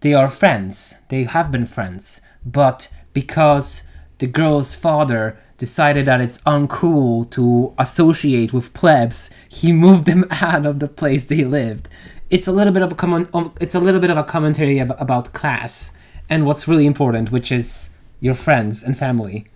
[0.00, 0.94] they are friends.
[1.08, 2.20] They have been friends.
[2.44, 3.82] But because
[4.18, 10.64] the girl's father decided that it's uncool to associate with plebs, he moved them out
[10.66, 11.88] of the place they lived.
[12.30, 13.28] It's a little bit of a comment.
[13.34, 15.92] um, It's a little bit of a commentary ab- about class
[16.28, 19.46] and what's really important, which is your friends and family.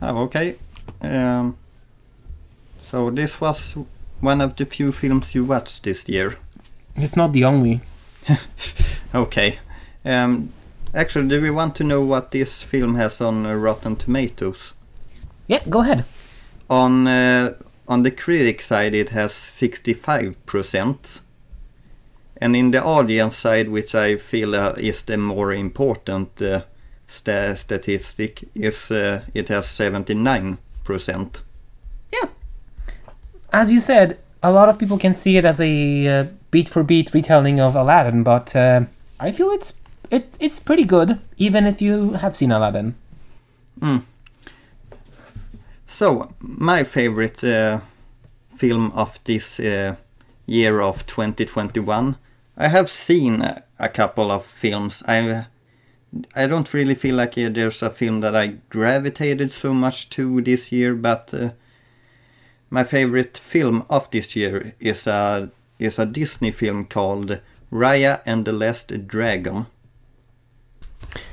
[0.00, 0.56] Oh, okay.
[1.02, 1.56] Um,
[2.82, 3.76] so this was
[4.20, 6.36] one of the few films you watched this year.
[6.96, 7.80] If not the only.
[9.14, 9.58] Okay.
[10.08, 10.54] Um,
[10.94, 14.72] actually, do we want to know what this film has on uh, Rotten Tomatoes?
[15.46, 16.06] Yeah, go ahead.
[16.70, 21.20] On uh, on the critic side, it has 65%.
[22.40, 26.62] And in the audience side, which I feel uh, is the more important uh,
[27.06, 31.40] sta- statistic, is uh, it has 79%.
[32.12, 32.28] Yeah.
[33.52, 36.82] As you said, a lot of people can see it as a uh, beat for
[36.82, 38.84] beat retelling of Aladdin, but uh,
[39.18, 39.72] I feel it's
[40.10, 42.94] it it's pretty good, even if you have seen Aladdin.
[45.86, 47.80] So, my favorite uh,
[48.58, 49.96] film of this uh,
[50.46, 52.16] year of 2021.
[52.56, 55.02] I have seen a, a couple of films.
[55.06, 55.46] I
[56.34, 60.40] I don't really feel like uh, there's a film that I gravitated so much to
[60.40, 61.50] this year, but uh,
[62.70, 67.40] my favorite film of this year is a is a Disney film called
[67.70, 69.66] Raya and the Last Dragon.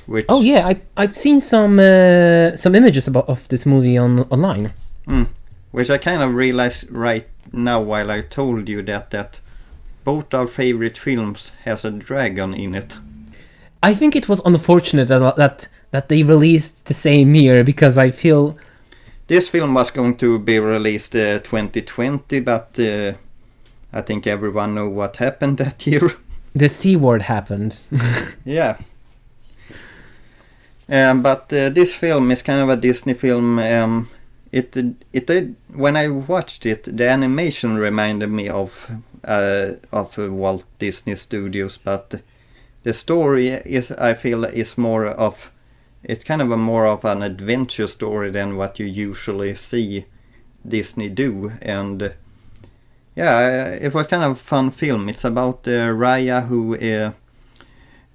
[0.05, 4.21] Which Oh yeah, I've I've seen some uh, some images about of this movie on
[4.29, 4.73] online.
[5.07, 5.27] Mm.
[5.71, 9.39] Which I kind of realized right now while I told you that that
[10.03, 12.97] both our favorite films has a dragon in it.
[13.83, 18.11] I think it was unfortunate that that that they released the same year because I
[18.11, 18.55] feel
[19.27, 23.13] This film was going to be released uh, 2020, but uh,
[23.91, 26.11] I think everyone know what happened that year.
[26.55, 27.79] the C word happened.
[28.45, 28.77] yeah.
[30.87, 33.59] Um, but uh, this film is kind of a Disney film.
[33.59, 34.09] Um,
[34.51, 34.77] it
[35.11, 38.91] it when I watched it, the animation reminded me of
[39.23, 42.21] uh, of Walt Disney Studios, but
[42.83, 45.51] the story is I feel is more of
[46.03, 50.05] it's kind of a more of an adventure story than what you usually see
[50.67, 52.13] Disney do, and
[53.15, 55.09] yeah, it was kind of a fun film.
[55.09, 56.75] It's about uh, Raya who.
[56.77, 57.13] Uh,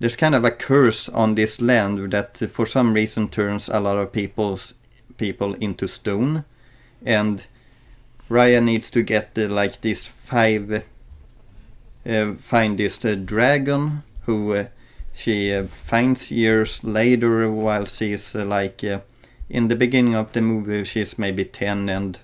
[0.01, 3.99] there's kind of a curse on this land that for some reason turns a lot
[3.99, 4.75] of people's
[5.19, 6.45] people into stone.
[7.05, 7.47] And
[8.31, 10.85] Raya needs to get uh, like this five
[12.07, 14.67] uh, find this uh, dragon who uh,
[15.13, 18.83] she uh, finds years later while she's uh, like
[19.51, 22.21] in the beginning of the movie she's maybe 10 and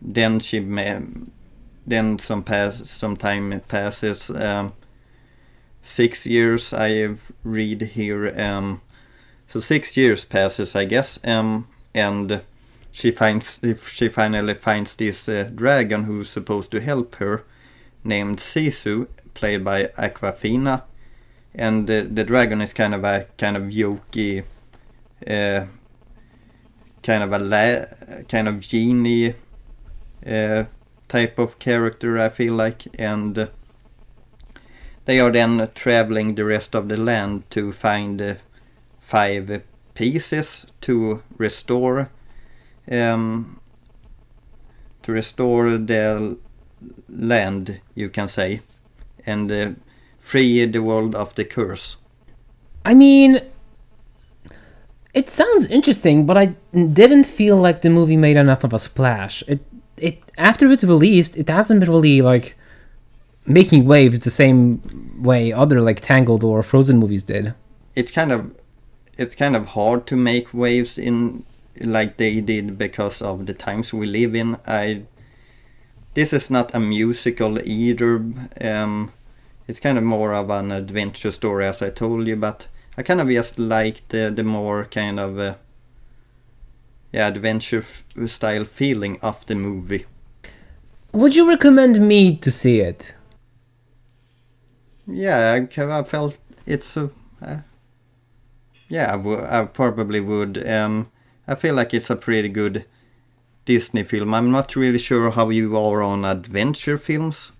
[0.00, 1.00] then she may,
[1.84, 4.72] then some pass some time passes um,
[5.82, 8.32] six years I have read here.
[8.40, 8.80] Um,
[9.46, 12.42] so six years passes, I guess, um, and
[12.90, 17.44] she finds if she finally finds this uh, dragon who's supposed to help her,
[18.04, 20.82] named Sisu, played by Awkwafina,
[21.54, 24.44] and uh, the dragon is kind of a kind of jokey,
[25.26, 25.66] uh,
[27.02, 29.34] kind of a la- kind of genie
[30.26, 30.64] uh,
[31.08, 33.50] type of character, I feel like, and
[35.04, 38.34] they are then traveling the rest of the land to find uh,
[38.98, 39.62] five
[39.94, 42.10] pieces to restore
[42.90, 43.60] um,
[45.02, 46.38] to restore the
[47.08, 48.60] land, you can say,
[49.26, 49.70] and uh,
[50.18, 51.96] free the world of the curse.
[52.84, 53.40] I mean,
[55.14, 59.42] it sounds interesting, but I didn't feel like the movie made enough of a splash.
[59.46, 59.60] It
[59.96, 62.56] it after it released, it hasn't been really like
[63.46, 67.54] making waves the same way other like Tangled or Frozen movies did.
[67.94, 68.54] It's kind of
[69.18, 71.44] it's kind of hard to make waves in
[71.80, 74.58] like they did because of the times we live in.
[74.66, 75.02] I
[76.14, 78.16] this is not a musical either.
[78.60, 79.12] Um,
[79.66, 83.20] it's kind of more of an adventure story, as I told you, but I kind
[83.20, 85.54] of just like the the more kind of uh,
[87.12, 90.06] yeah adventure f- style feeling of the movie.
[91.12, 93.14] Would you recommend me to see it?
[95.06, 97.10] Yeah, I, I felt it's a.
[97.40, 97.58] Uh,
[98.88, 100.66] yeah, I, w- I probably would.
[100.68, 101.10] Um,
[101.48, 102.84] I feel like it's a pretty good
[103.64, 104.34] Disney film.
[104.34, 107.52] I'm not really sure how you are on adventure films.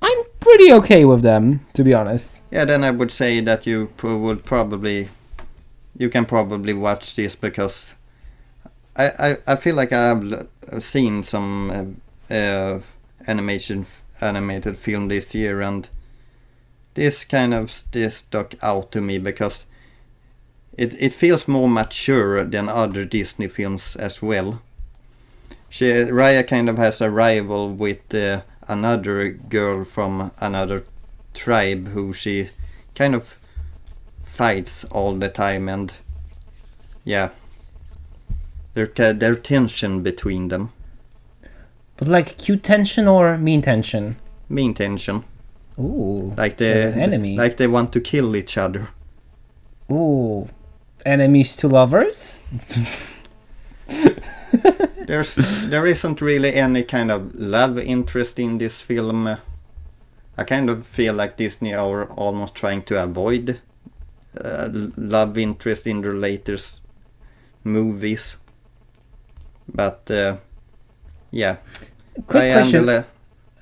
[0.00, 2.40] I'm pretty okay with them, to be honest.
[2.50, 5.10] Yeah, then I would say that you pro- would probably,
[5.96, 7.94] you can probably watch this because
[8.96, 11.96] I I, I feel like I've l- seen some
[12.30, 12.80] uh, uh,
[13.28, 13.86] animation
[14.20, 15.88] animated film this year and
[16.94, 19.66] this kind of st- stuck out to me because
[20.76, 24.60] it it feels more mature than other Disney films as well.
[25.68, 30.84] She Raya kind of has a rival with uh, another girl from another
[31.34, 32.48] tribe who she
[32.94, 33.38] kind of
[34.22, 35.92] fights all the time and
[37.04, 37.30] yeah
[38.74, 40.72] there ca- there tension between them
[41.96, 44.16] But like cute tension or mean tension?
[44.48, 45.24] mean tension
[45.78, 46.34] Ooh.
[46.36, 47.36] like they enemy.
[47.36, 48.90] like they want to kill each other
[49.90, 50.48] Ooh.
[51.04, 52.44] Enemies to lovers?
[55.06, 55.34] there's
[55.68, 59.26] there isn't really any kind of love interest in this film
[60.38, 63.60] i kind of feel like disney are almost trying to avoid
[64.40, 66.80] uh, love interest in their latest
[67.64, 68.36] movies
[69.68, 70.36] but uh,
[71.30, 71.56] yeah
[72.14, 72.86] Quick the question.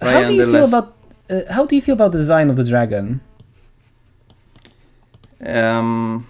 [0.00, 0.99] How do you the feel about
[1.30, 3.20] uh, how do you feel about the design of the dragon?
[5.44, 6.28] Um,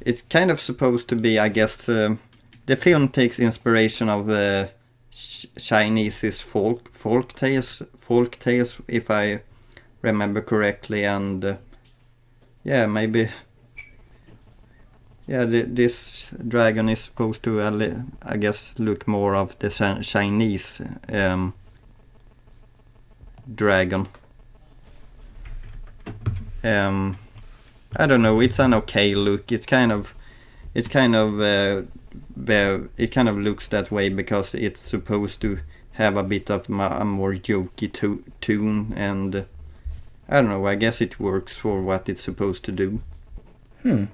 [0.00, 1.88] it's kind of supposed to be, I guess.
[1.88, 2.16] Uh,
[2.66, 4.70] the film takes inspiration of the
[5.10, 9.42] Ch- Chinese folk folk tales, folk tales, if I
[10.02, 11.56] remember correctly, and uh,
[12.64, 13.28] yeah, maybe.
[15.26, 19.70] Yeah, th- this dragon is supposed to, uh, I guess, look more of the
[20.02, 21.54] Chinese um,
[23.54, 24.08] dragon.
[26.62, 27.18] Um,
[27.96, 28.40] I don't know.
[28.40, 29.50] It's an okay look.
[29.50, 30.14] It's kind of,
[30.74, 31.82] it's kind of, uh,
[32.96, 35.60] it kind of looks that way because it's supposed to
[35.92, 39.46] have a bit of a more jokey to- tune, and
[40.28, 40.66] I don't know.
[40.66, 43.02] I guess it works for what it's supposed to do.
[43.82, 44.04] Hmm.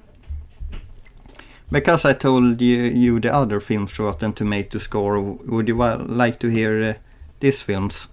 [1.71, 6.49] Because I told you, you the other films Rotten Tomato score, would you like to
[6.49, 6.95] hear uh,
[7.41, 8.09] this film's?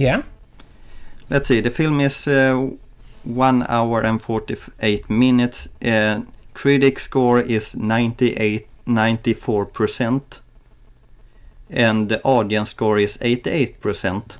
[0.00, 0.22] Yeah.
[1.28, 2.70] Let's see, the film is uh,
[3.24, 5.68] 1 hour and 48 minutes.
[5.84, 6.22] Uh,
[6.54, 10.40] critic score is 98, 94%.
[11.68, 14.38] And the audience score is 88%.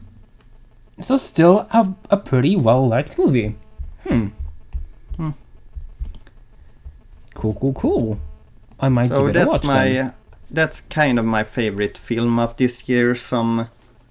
[1.02, 3.54] So still a, a pretty well liked movie.
[4.08, 4.28] Hmm.
[5.16, 5.30] Hmm.
[7.34, 8.20] Cool, cool, cool.
[8.80, 9.46] I might so give it a watch.
[9.46, 10.14] So that's my then.
[10.50, 13.14] that's kind of my favorite film of this year.
[13.14, 13.68] Some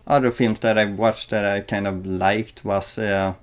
[0.09, 3.35] other films that I watched that I kind of liked was uh,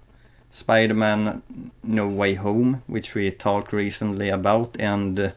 [0.51, 1.43] Spider-Man:
[1.83, 5.33] No Way Home, which we talked recently about, and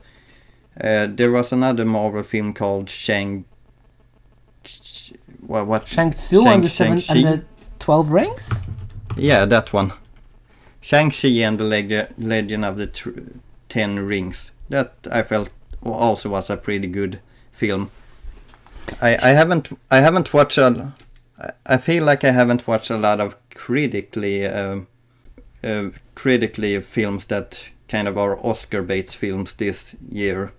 [0.82, 3.46] uh, there was another Marvel film called Shang.
[5.42, 5.68] What?
[5.68, 7.46] what Shang Tzu and the Shang- seven and the
[7.80, 8.64] twelve rings.
[9.16, 9.94] Yeah, that one.
[10.82, 13.10] Shang-Chi and the Leg- Legend of the tr-
[13.68, 14.52] Ten Rings.
[14.70, 15.50] That I felt
[15.84, 17.20] also was a pretty good
[17.52, 17.92] film.
[19.02, 20.94] I, I haven't I haven't watched a
[21.66, 24.88] I- feel like I haven't watched a lot of critically um,
[25.64, 30.52] uh, critically films that kind of are Oscar Bates films this year.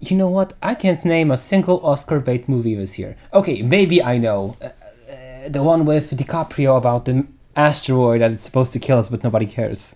[0.00, 0.52] You know what?
[0.62, 3.16] I can't name a single Oscar bait movie this year.
[3.32, 4.56] Okay, maybe I know.
[4.60, 9.08] Uh, uh, the one with DiCaprio about the asteroid that is supposed to kill us,
[9.08, 9.94] but nobody cares.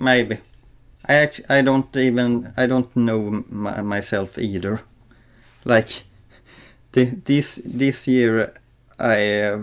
[0.00, 0.38] Maybe.
[1.06, 4.80] I actually, I don't even I don't know m- myself either.
[5.66, 6.02] Like
[6.94, 8.54] this this year
[8.98, 9.62] I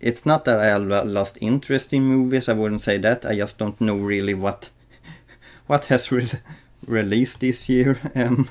[0.00, 2.48] it's not that I lost interest in movies.
[2.48, 3.24] I wouldn't say that.
[3.24, 4.70] I just don't know really what
[5.66, 6.40] what has re-
[6.86, 8.50] released this year um,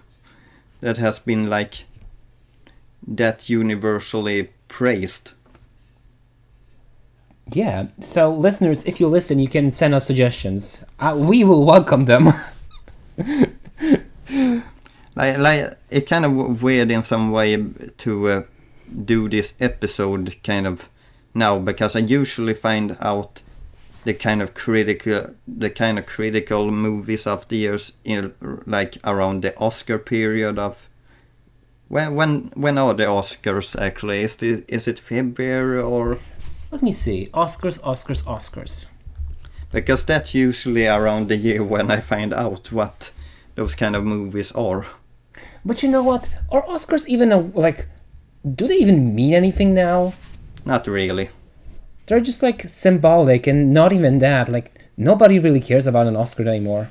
[0.82, 1.86] that has been like
[3.08, 5.32] that universally praised.
[7.54, 7.88] Yeah.
[8.02, 10.84] So, listeners, if you listen, you can send us suggestions.
[11.00, 12.34] Uh, we will welcome them.
[15.18, 17.58] Like, like it's kind of weird in some way
[17.98, 18.44] to uh,
[19.04, 20.90] do this episode kind of
[21.34, 23.42] now because I usually find out
[24.04, 28.32] the kind of critical the kind of critical movies of the years in
[28.68, 30.88] like around the Oscar period of
[31.88, 36.20] when when when are the Oscars actually is the, is it February or
[36.72, 37.30] Let me see.
[37.34, 38.88] Oscars, Oscars, Oscars.
[39.72, 43.12] because that's usually around the year when I find out what
[43.56, 44.86] those kind of movies are.
[45.66, 46.30] But you know what?
[46.52, 47.88] Are Oscars even a, like?
[48.56, 50.14] Do they even mean anything now?
[50.66, 51.30] Not really.
[52.06, 54.50] They're just like symbolic, and not even that.
[54.50, 56.90] Like nobody really cares about an Oscar anymore.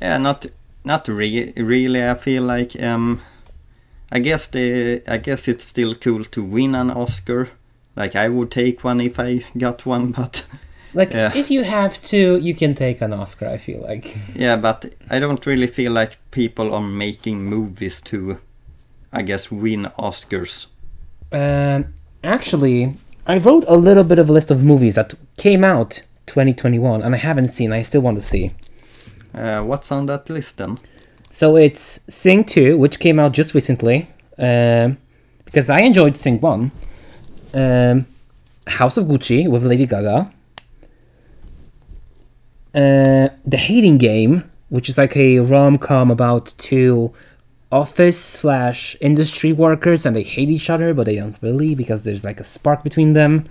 [0.00, 0.46] Yeah, not
[0.84, 2.06] not re- really.
[2.06, 3.20] I feel like um,
[4.10, 7.50] I guess the I guess it's still cool to win an Oscar.
[7.96, 10.44] Like I would take one if I got one, but
[10.94, 11.32] Like Yeah.
[11.34, 13.48] if you have to, you can take an Oscar.
[13.48, 14.16] I feel like.
[14.34, 18.38] yeah, but I don't really feel like people are making movies to,
[19.12, 20.66] I guess, win Oscars.
[21.32, 22.94] Um, actually,
[23.26, 27.14] I wrote a little bit of a list of movies that came out 2021, and
[27.14, 27.72] I haven't seen.
[27.72, 28.50] I still want to see.
[29.34, 30.78] Uh, what's on that list then?
[31.30, 34.98] So it's Sing 2, which came out just recently, um,
[35.46, 36.70] because I enjoyed Sing 1.
[37.54, 38.06] Um,
[38.66, 40.30] House of Gucci with Lady Gaga.
[42.74, 47.12] Uh, the Hating Game, which is like a rom com about two
[47.70, 52.24] office slash industry workers and they hate each other, but they don't really because there's
[52.24, 53.48] like a spark between them.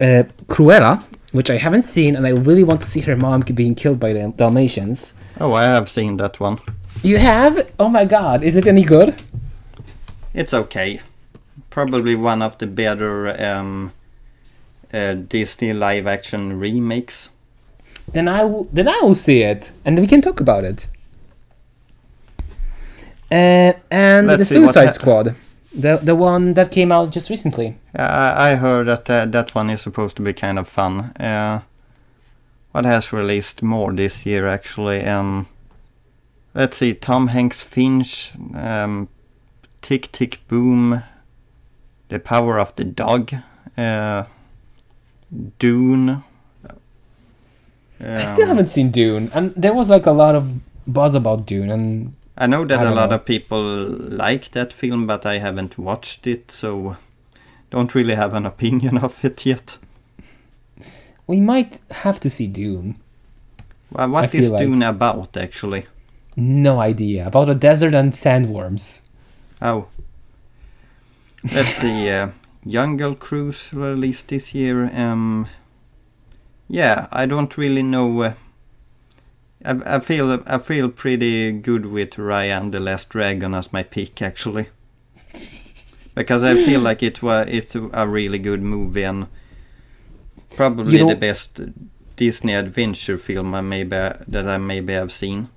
[0.00, 1.02] Uh, Cruella,
[1.32, 4.12] which I haven't seen, and I really want to see her mom being killed by
[4.12, 5.14] the Dalmatians.
[5.40, 6.58] Oh, I have seen that one.
[7.02, 7.68] You have?
[7.78, 9.20] Oh my god, is it any good?
[10.34, 11.00] It's okay.
[11.70, 13.92] Probably one of the better um,
[14.92, 17.30] uh, Disney live action remakes.
[18.12, 20.86] Then I will, then I will see it, and we can talk about it.
[23.30, 25.34] Uh, and Let's the Suicide Squad,
[25.74, 27.76] the the one that came out just recently.
[27.94, 31.12] Yeah, I I heard that uh, that one is supposed to be kind of fun.
[31.20, 31.60] Uh,
[32.72, 35.04] what has released more this year actually?
[35.04, 35.46] Um,
[36.54, 39.08] let's see, Tom Hanks Finch, um,
[39.82, 41.02] Tick Tick Boom,
[42.08, 43.34] The Power of the Dog,
[43.76, 44.24] uh,
[45.58, 46.24] Dune.
[48.00, 51.70] I still haven't seen Dune, and there was like a lot of buzz about Dune,
[51.70, 53.16] and I know that I a lot know.
[53.16, 56.96] of people like that film, but I haven't watched it, so
[57.70, 59.78] don't really have an opinion of it yet.
[61.26, 62.96] we might have to see Dune.
[63.90, 65.86] Well, what is like- Dune about, actually?
[66.36, 69.00] No idea about a desert and sandworms.
[69.60, 69.88] Oh.
[71.52, 72.08] Let's see.
[72.10, 72.28] Uh,
[72.66, 74.84] Jungle Cruise released this year.
[74.94, 75.48] Um,
[76.68, 78.22] yeah, I don't really know.
[78.22, 78.34] Uh,
[79.64, 83.82] I, I feel I feel pretty good with Raya and the Last Dragon as my
[83.82, 84.68] pick actually,
[86.14, 89.28] because I feel like it was it's a really good movie and
[90.56, 91.60] probably You the best
[92.16, 95.48] Disney adventure film I maybe that I maybe have seen.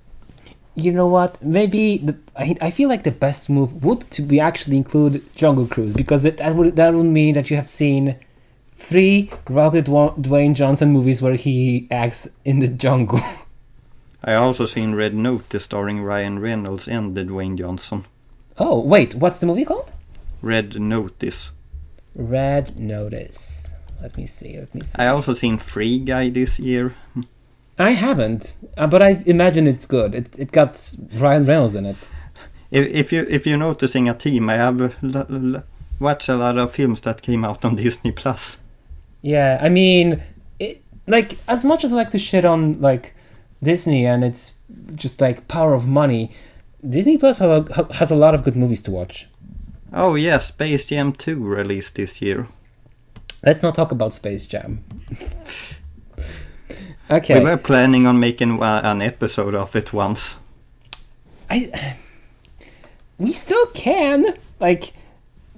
[0.76, 1.44] You know what?
[1.44, 5.68] Maybe the, I, I feel like the best move would to be actually include Jungle
[5.68, 8.16] Cruise because it, that would that would mean that you have seen
[8.82, 13.22] three Rocket Dwayne Johnson movies where he acts in the jungle.
[14.24, 18.06] I also seen Red Notice starring Ryan Reynolds and the Dwayne Johnson.
[18.58, 19.92] oh wait, what's the movie called?
[20.42, 21.52] Red Notice.
[22.16, 23.74] Red Notice.
[24.02, 24.58] Let me see.
[24.60, 24.98] Let me see.
[25.02, 26.94] I also seen Free Guy this year.
[27.80, 30.14] I haven't, uh, but I imagine it's good.
[30.16, 30.72] It it got
[31.14, 31.96] Ryan Reynolds in it.
[32.72, 34.96] If, if you if you're noticing a team, I have
[36.00, 38.58] watched a lot of films that came out on Disney Plus.
[39.22, 40.22] Yeah, I mean,
[40.60, 43.14] it like as much as I like to shit on like
[43.62, 44.54] Disney and it's
[44.96, 46.32] just like power of money.
[46.88, 49.28] Disney Plus has a, lot of good movies to watch.
[49.94, 52.48] Oh yeah, Space Jam 2 released this year.
[53.44, 54.84] Let's not talk about Space Jam.
[57.12, 60.38] okay, We were planning on making uh, an episode of it once.
[61.50, 61.98] I
[63.20, 64.94] we still can like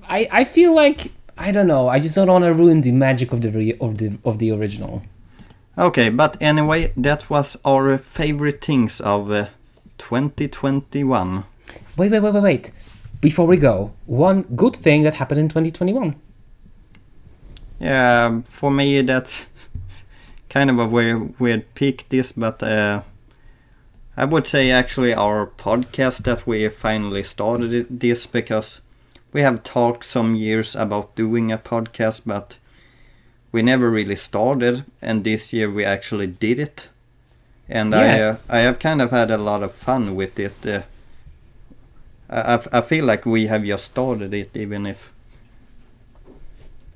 [0.04, 1.88] I I feel like I don't know.
[1.88, 4.52] I just don't want to ruin the magic of the re- of the of the
[4.52, 5.02] original.
[5.78, 9.48] Okay, but anyway, that was our favorite things of uh,
[9.98, 11.46] 2021.
[11.98, 12.72] Wait, wait, wait, wait, wait.
[13.24, 16.14] before we go, one good thing that happened in 2021.
[17.80, 19.48] Yeah, for me that's
[20.50, 23.04] kind of a weird, weird pick this, but uh,
[24.18, 28.82] I would say actually our podcast that we finally started this because
[29.34, 32.58] we have talked some years about doing a podcast, but
[33.52, 36.90] we never really started, and this year we actually did it,
[37.70, 40.66] and I uh, I have kind of had a lot of fun with it.
[40.66, 40.82] Uh,
[42.30, 45.12] I, I- feel like we have just started it, even if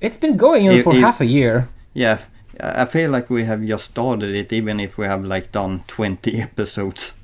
[0.00, 1.68] It's been going on You- for you- half a year.
[1.94, 2.18] Yeah,
[2.60, 5.82] I I feel like we have just started it, even if we have like done
[5.86, 7.14] 20 episodes.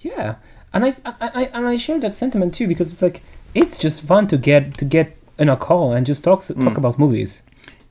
[0.00, 0.34] Yeah,
[0.72, 3.20] and I, I, I and I share that sentiment too because it's like
[3.54, 6.76] it's just fun to get to get in a call and just talk talk Mm.
[6.76, 7.42] about movies.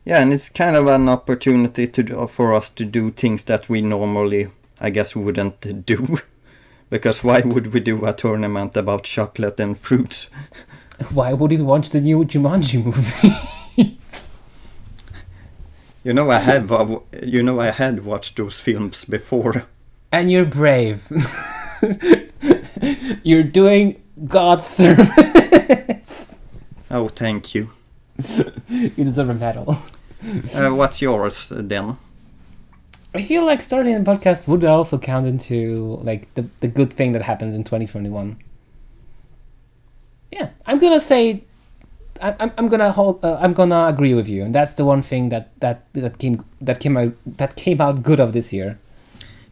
[0.06, 3.82] Yeah, and it's kind of an opportunity to for us to do things that we
[3.82, 4.48] normally,
[4.80, 6.18] I guess, wouldn't do.
[6.90, 10.30] because why would we do a tournament about chocolate and fruits?
[11.14, 13.34] Why would you watch the new Jumanji movie?
[16.04, 19.66] You know, I have, uh, you know, I had watched those films before.
[20.12, 21.02] and you're brave.
[23.24, 26.26] you're doing God's service.
[26.92, 27.70] Oh, thank you.
[28.68, 29.78] you deserve a medal.
[30.54, 31.96] Uh, what's yours uh, then?
[33.16, 37.14] I feel like starting a podcast would also count into like the, the good thing
[37.14, 38.38] that happened in 2021.
[40.34, 41.46] Yeah, I'm gonna say,
[42.22, 45.02] I, I'm, I'm gonna hold, uh, I'm gonna agree with you, and that's the one
[45.02, 48.78] thing that that that came that came out that came out good of this year.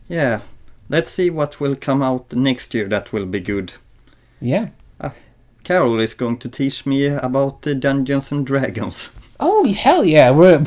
[0.10, 0.42] Yeah,
[0.90, 3.72] let's see what will come out next year that will be good.
[4.42, 4.70] Yeah.
[5.64, 9.12] Carol is going to teach me about the Dungeons and Dragons.
[9.40, 10.30] Oh hell yeah!
[10.32, 10.64] We're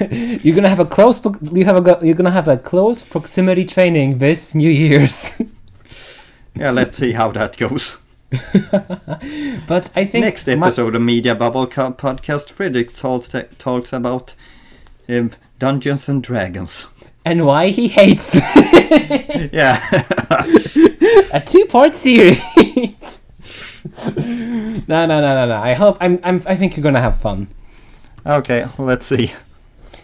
[0.42, 1.20] you're gonna have a close
[1.52, 5.32] you have a go- you're gonna have a close proximity training this New Year's.
[6.54, 7.96] Yeah, let's see how that goes.
[9.66, 14.34] but I think Next my- episode of Media Bubble podcast, Fredrik talks, talks about
[15.08, 16.86] um, Dungeons and Dragons.
[17.24, 18.34] and why he hates
[19.54, 19.80] Yeah,
[21.32, 22.38] a two-part series.
[24.16, 25.56] No, no, no, no, no.
[25.56, 26.42] I hope I'm, I'm.
[26.46, 27.48] I think you're gonna have fun.
[28.26, 29.32] okay, let's see.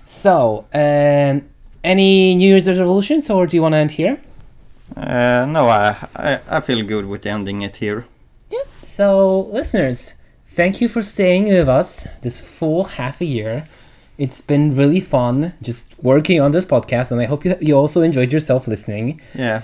[0.04, 1.42] So, um,
[1.82, 4.18] any New Year's resolutions, or do you want to end here?
[4.96, 8.06] Uh, no, I, I I feel good with ending it here.
[8.50, 8.60] Yeah.
[8.82, 10.14] So, listeners,
[10.48, 13.68] thank you for staying with us this full half a year.
[14.18, 18.02] It's been really fun just working on this podcast, and I hope you you also
[18.02, 19.20] enjoyed yourself listening.
[19.34, 19.62] Yeah,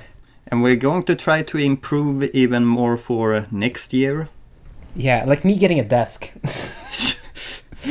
[0.53, 4.29] and we're going to try to improve even more for next year.
[4.95, 6.31] Yeah, like me getting a desk.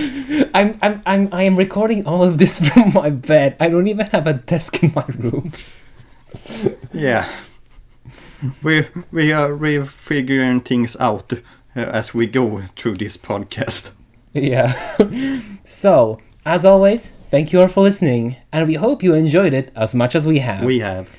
[0.53, 3.57] I'm I'm I'm I am recording all of this from my bed.
[3.59, 5.51] I don't even have a desk in my room.
[6.93, 7.30] Yeah,
[8.64, 11.39] we we are refiguring things out uh,
[11.76, 13.91] as we go through this podcast.
[14.34, 14.72] Yeah.
[15.66, 19.93] so, as always, thank you all for listening, and we hope you enjoyed it as
[19.93, 20.64] much as we have.
[20.64, 21.09] We have.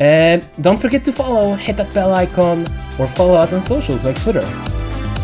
[0.00, 2.66] And don't forget to follow, hit that bell icon,
[2.98, 4.40] or follow us on socials like Twitter.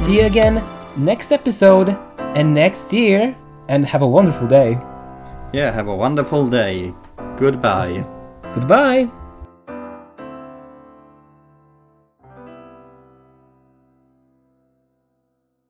[0.04, 0.26] See you mm.
[0.26, 0.64] again
[0.96, 1.96] next episode
[2.36, 3.34] and next year,
[3.68, 4.78] and have a wonderful day.
[5.52, 6.94] Yeah, have a wonderful day.
[7.36, 8.06] Goodbye.
[8.54, 9.10] Goodbye.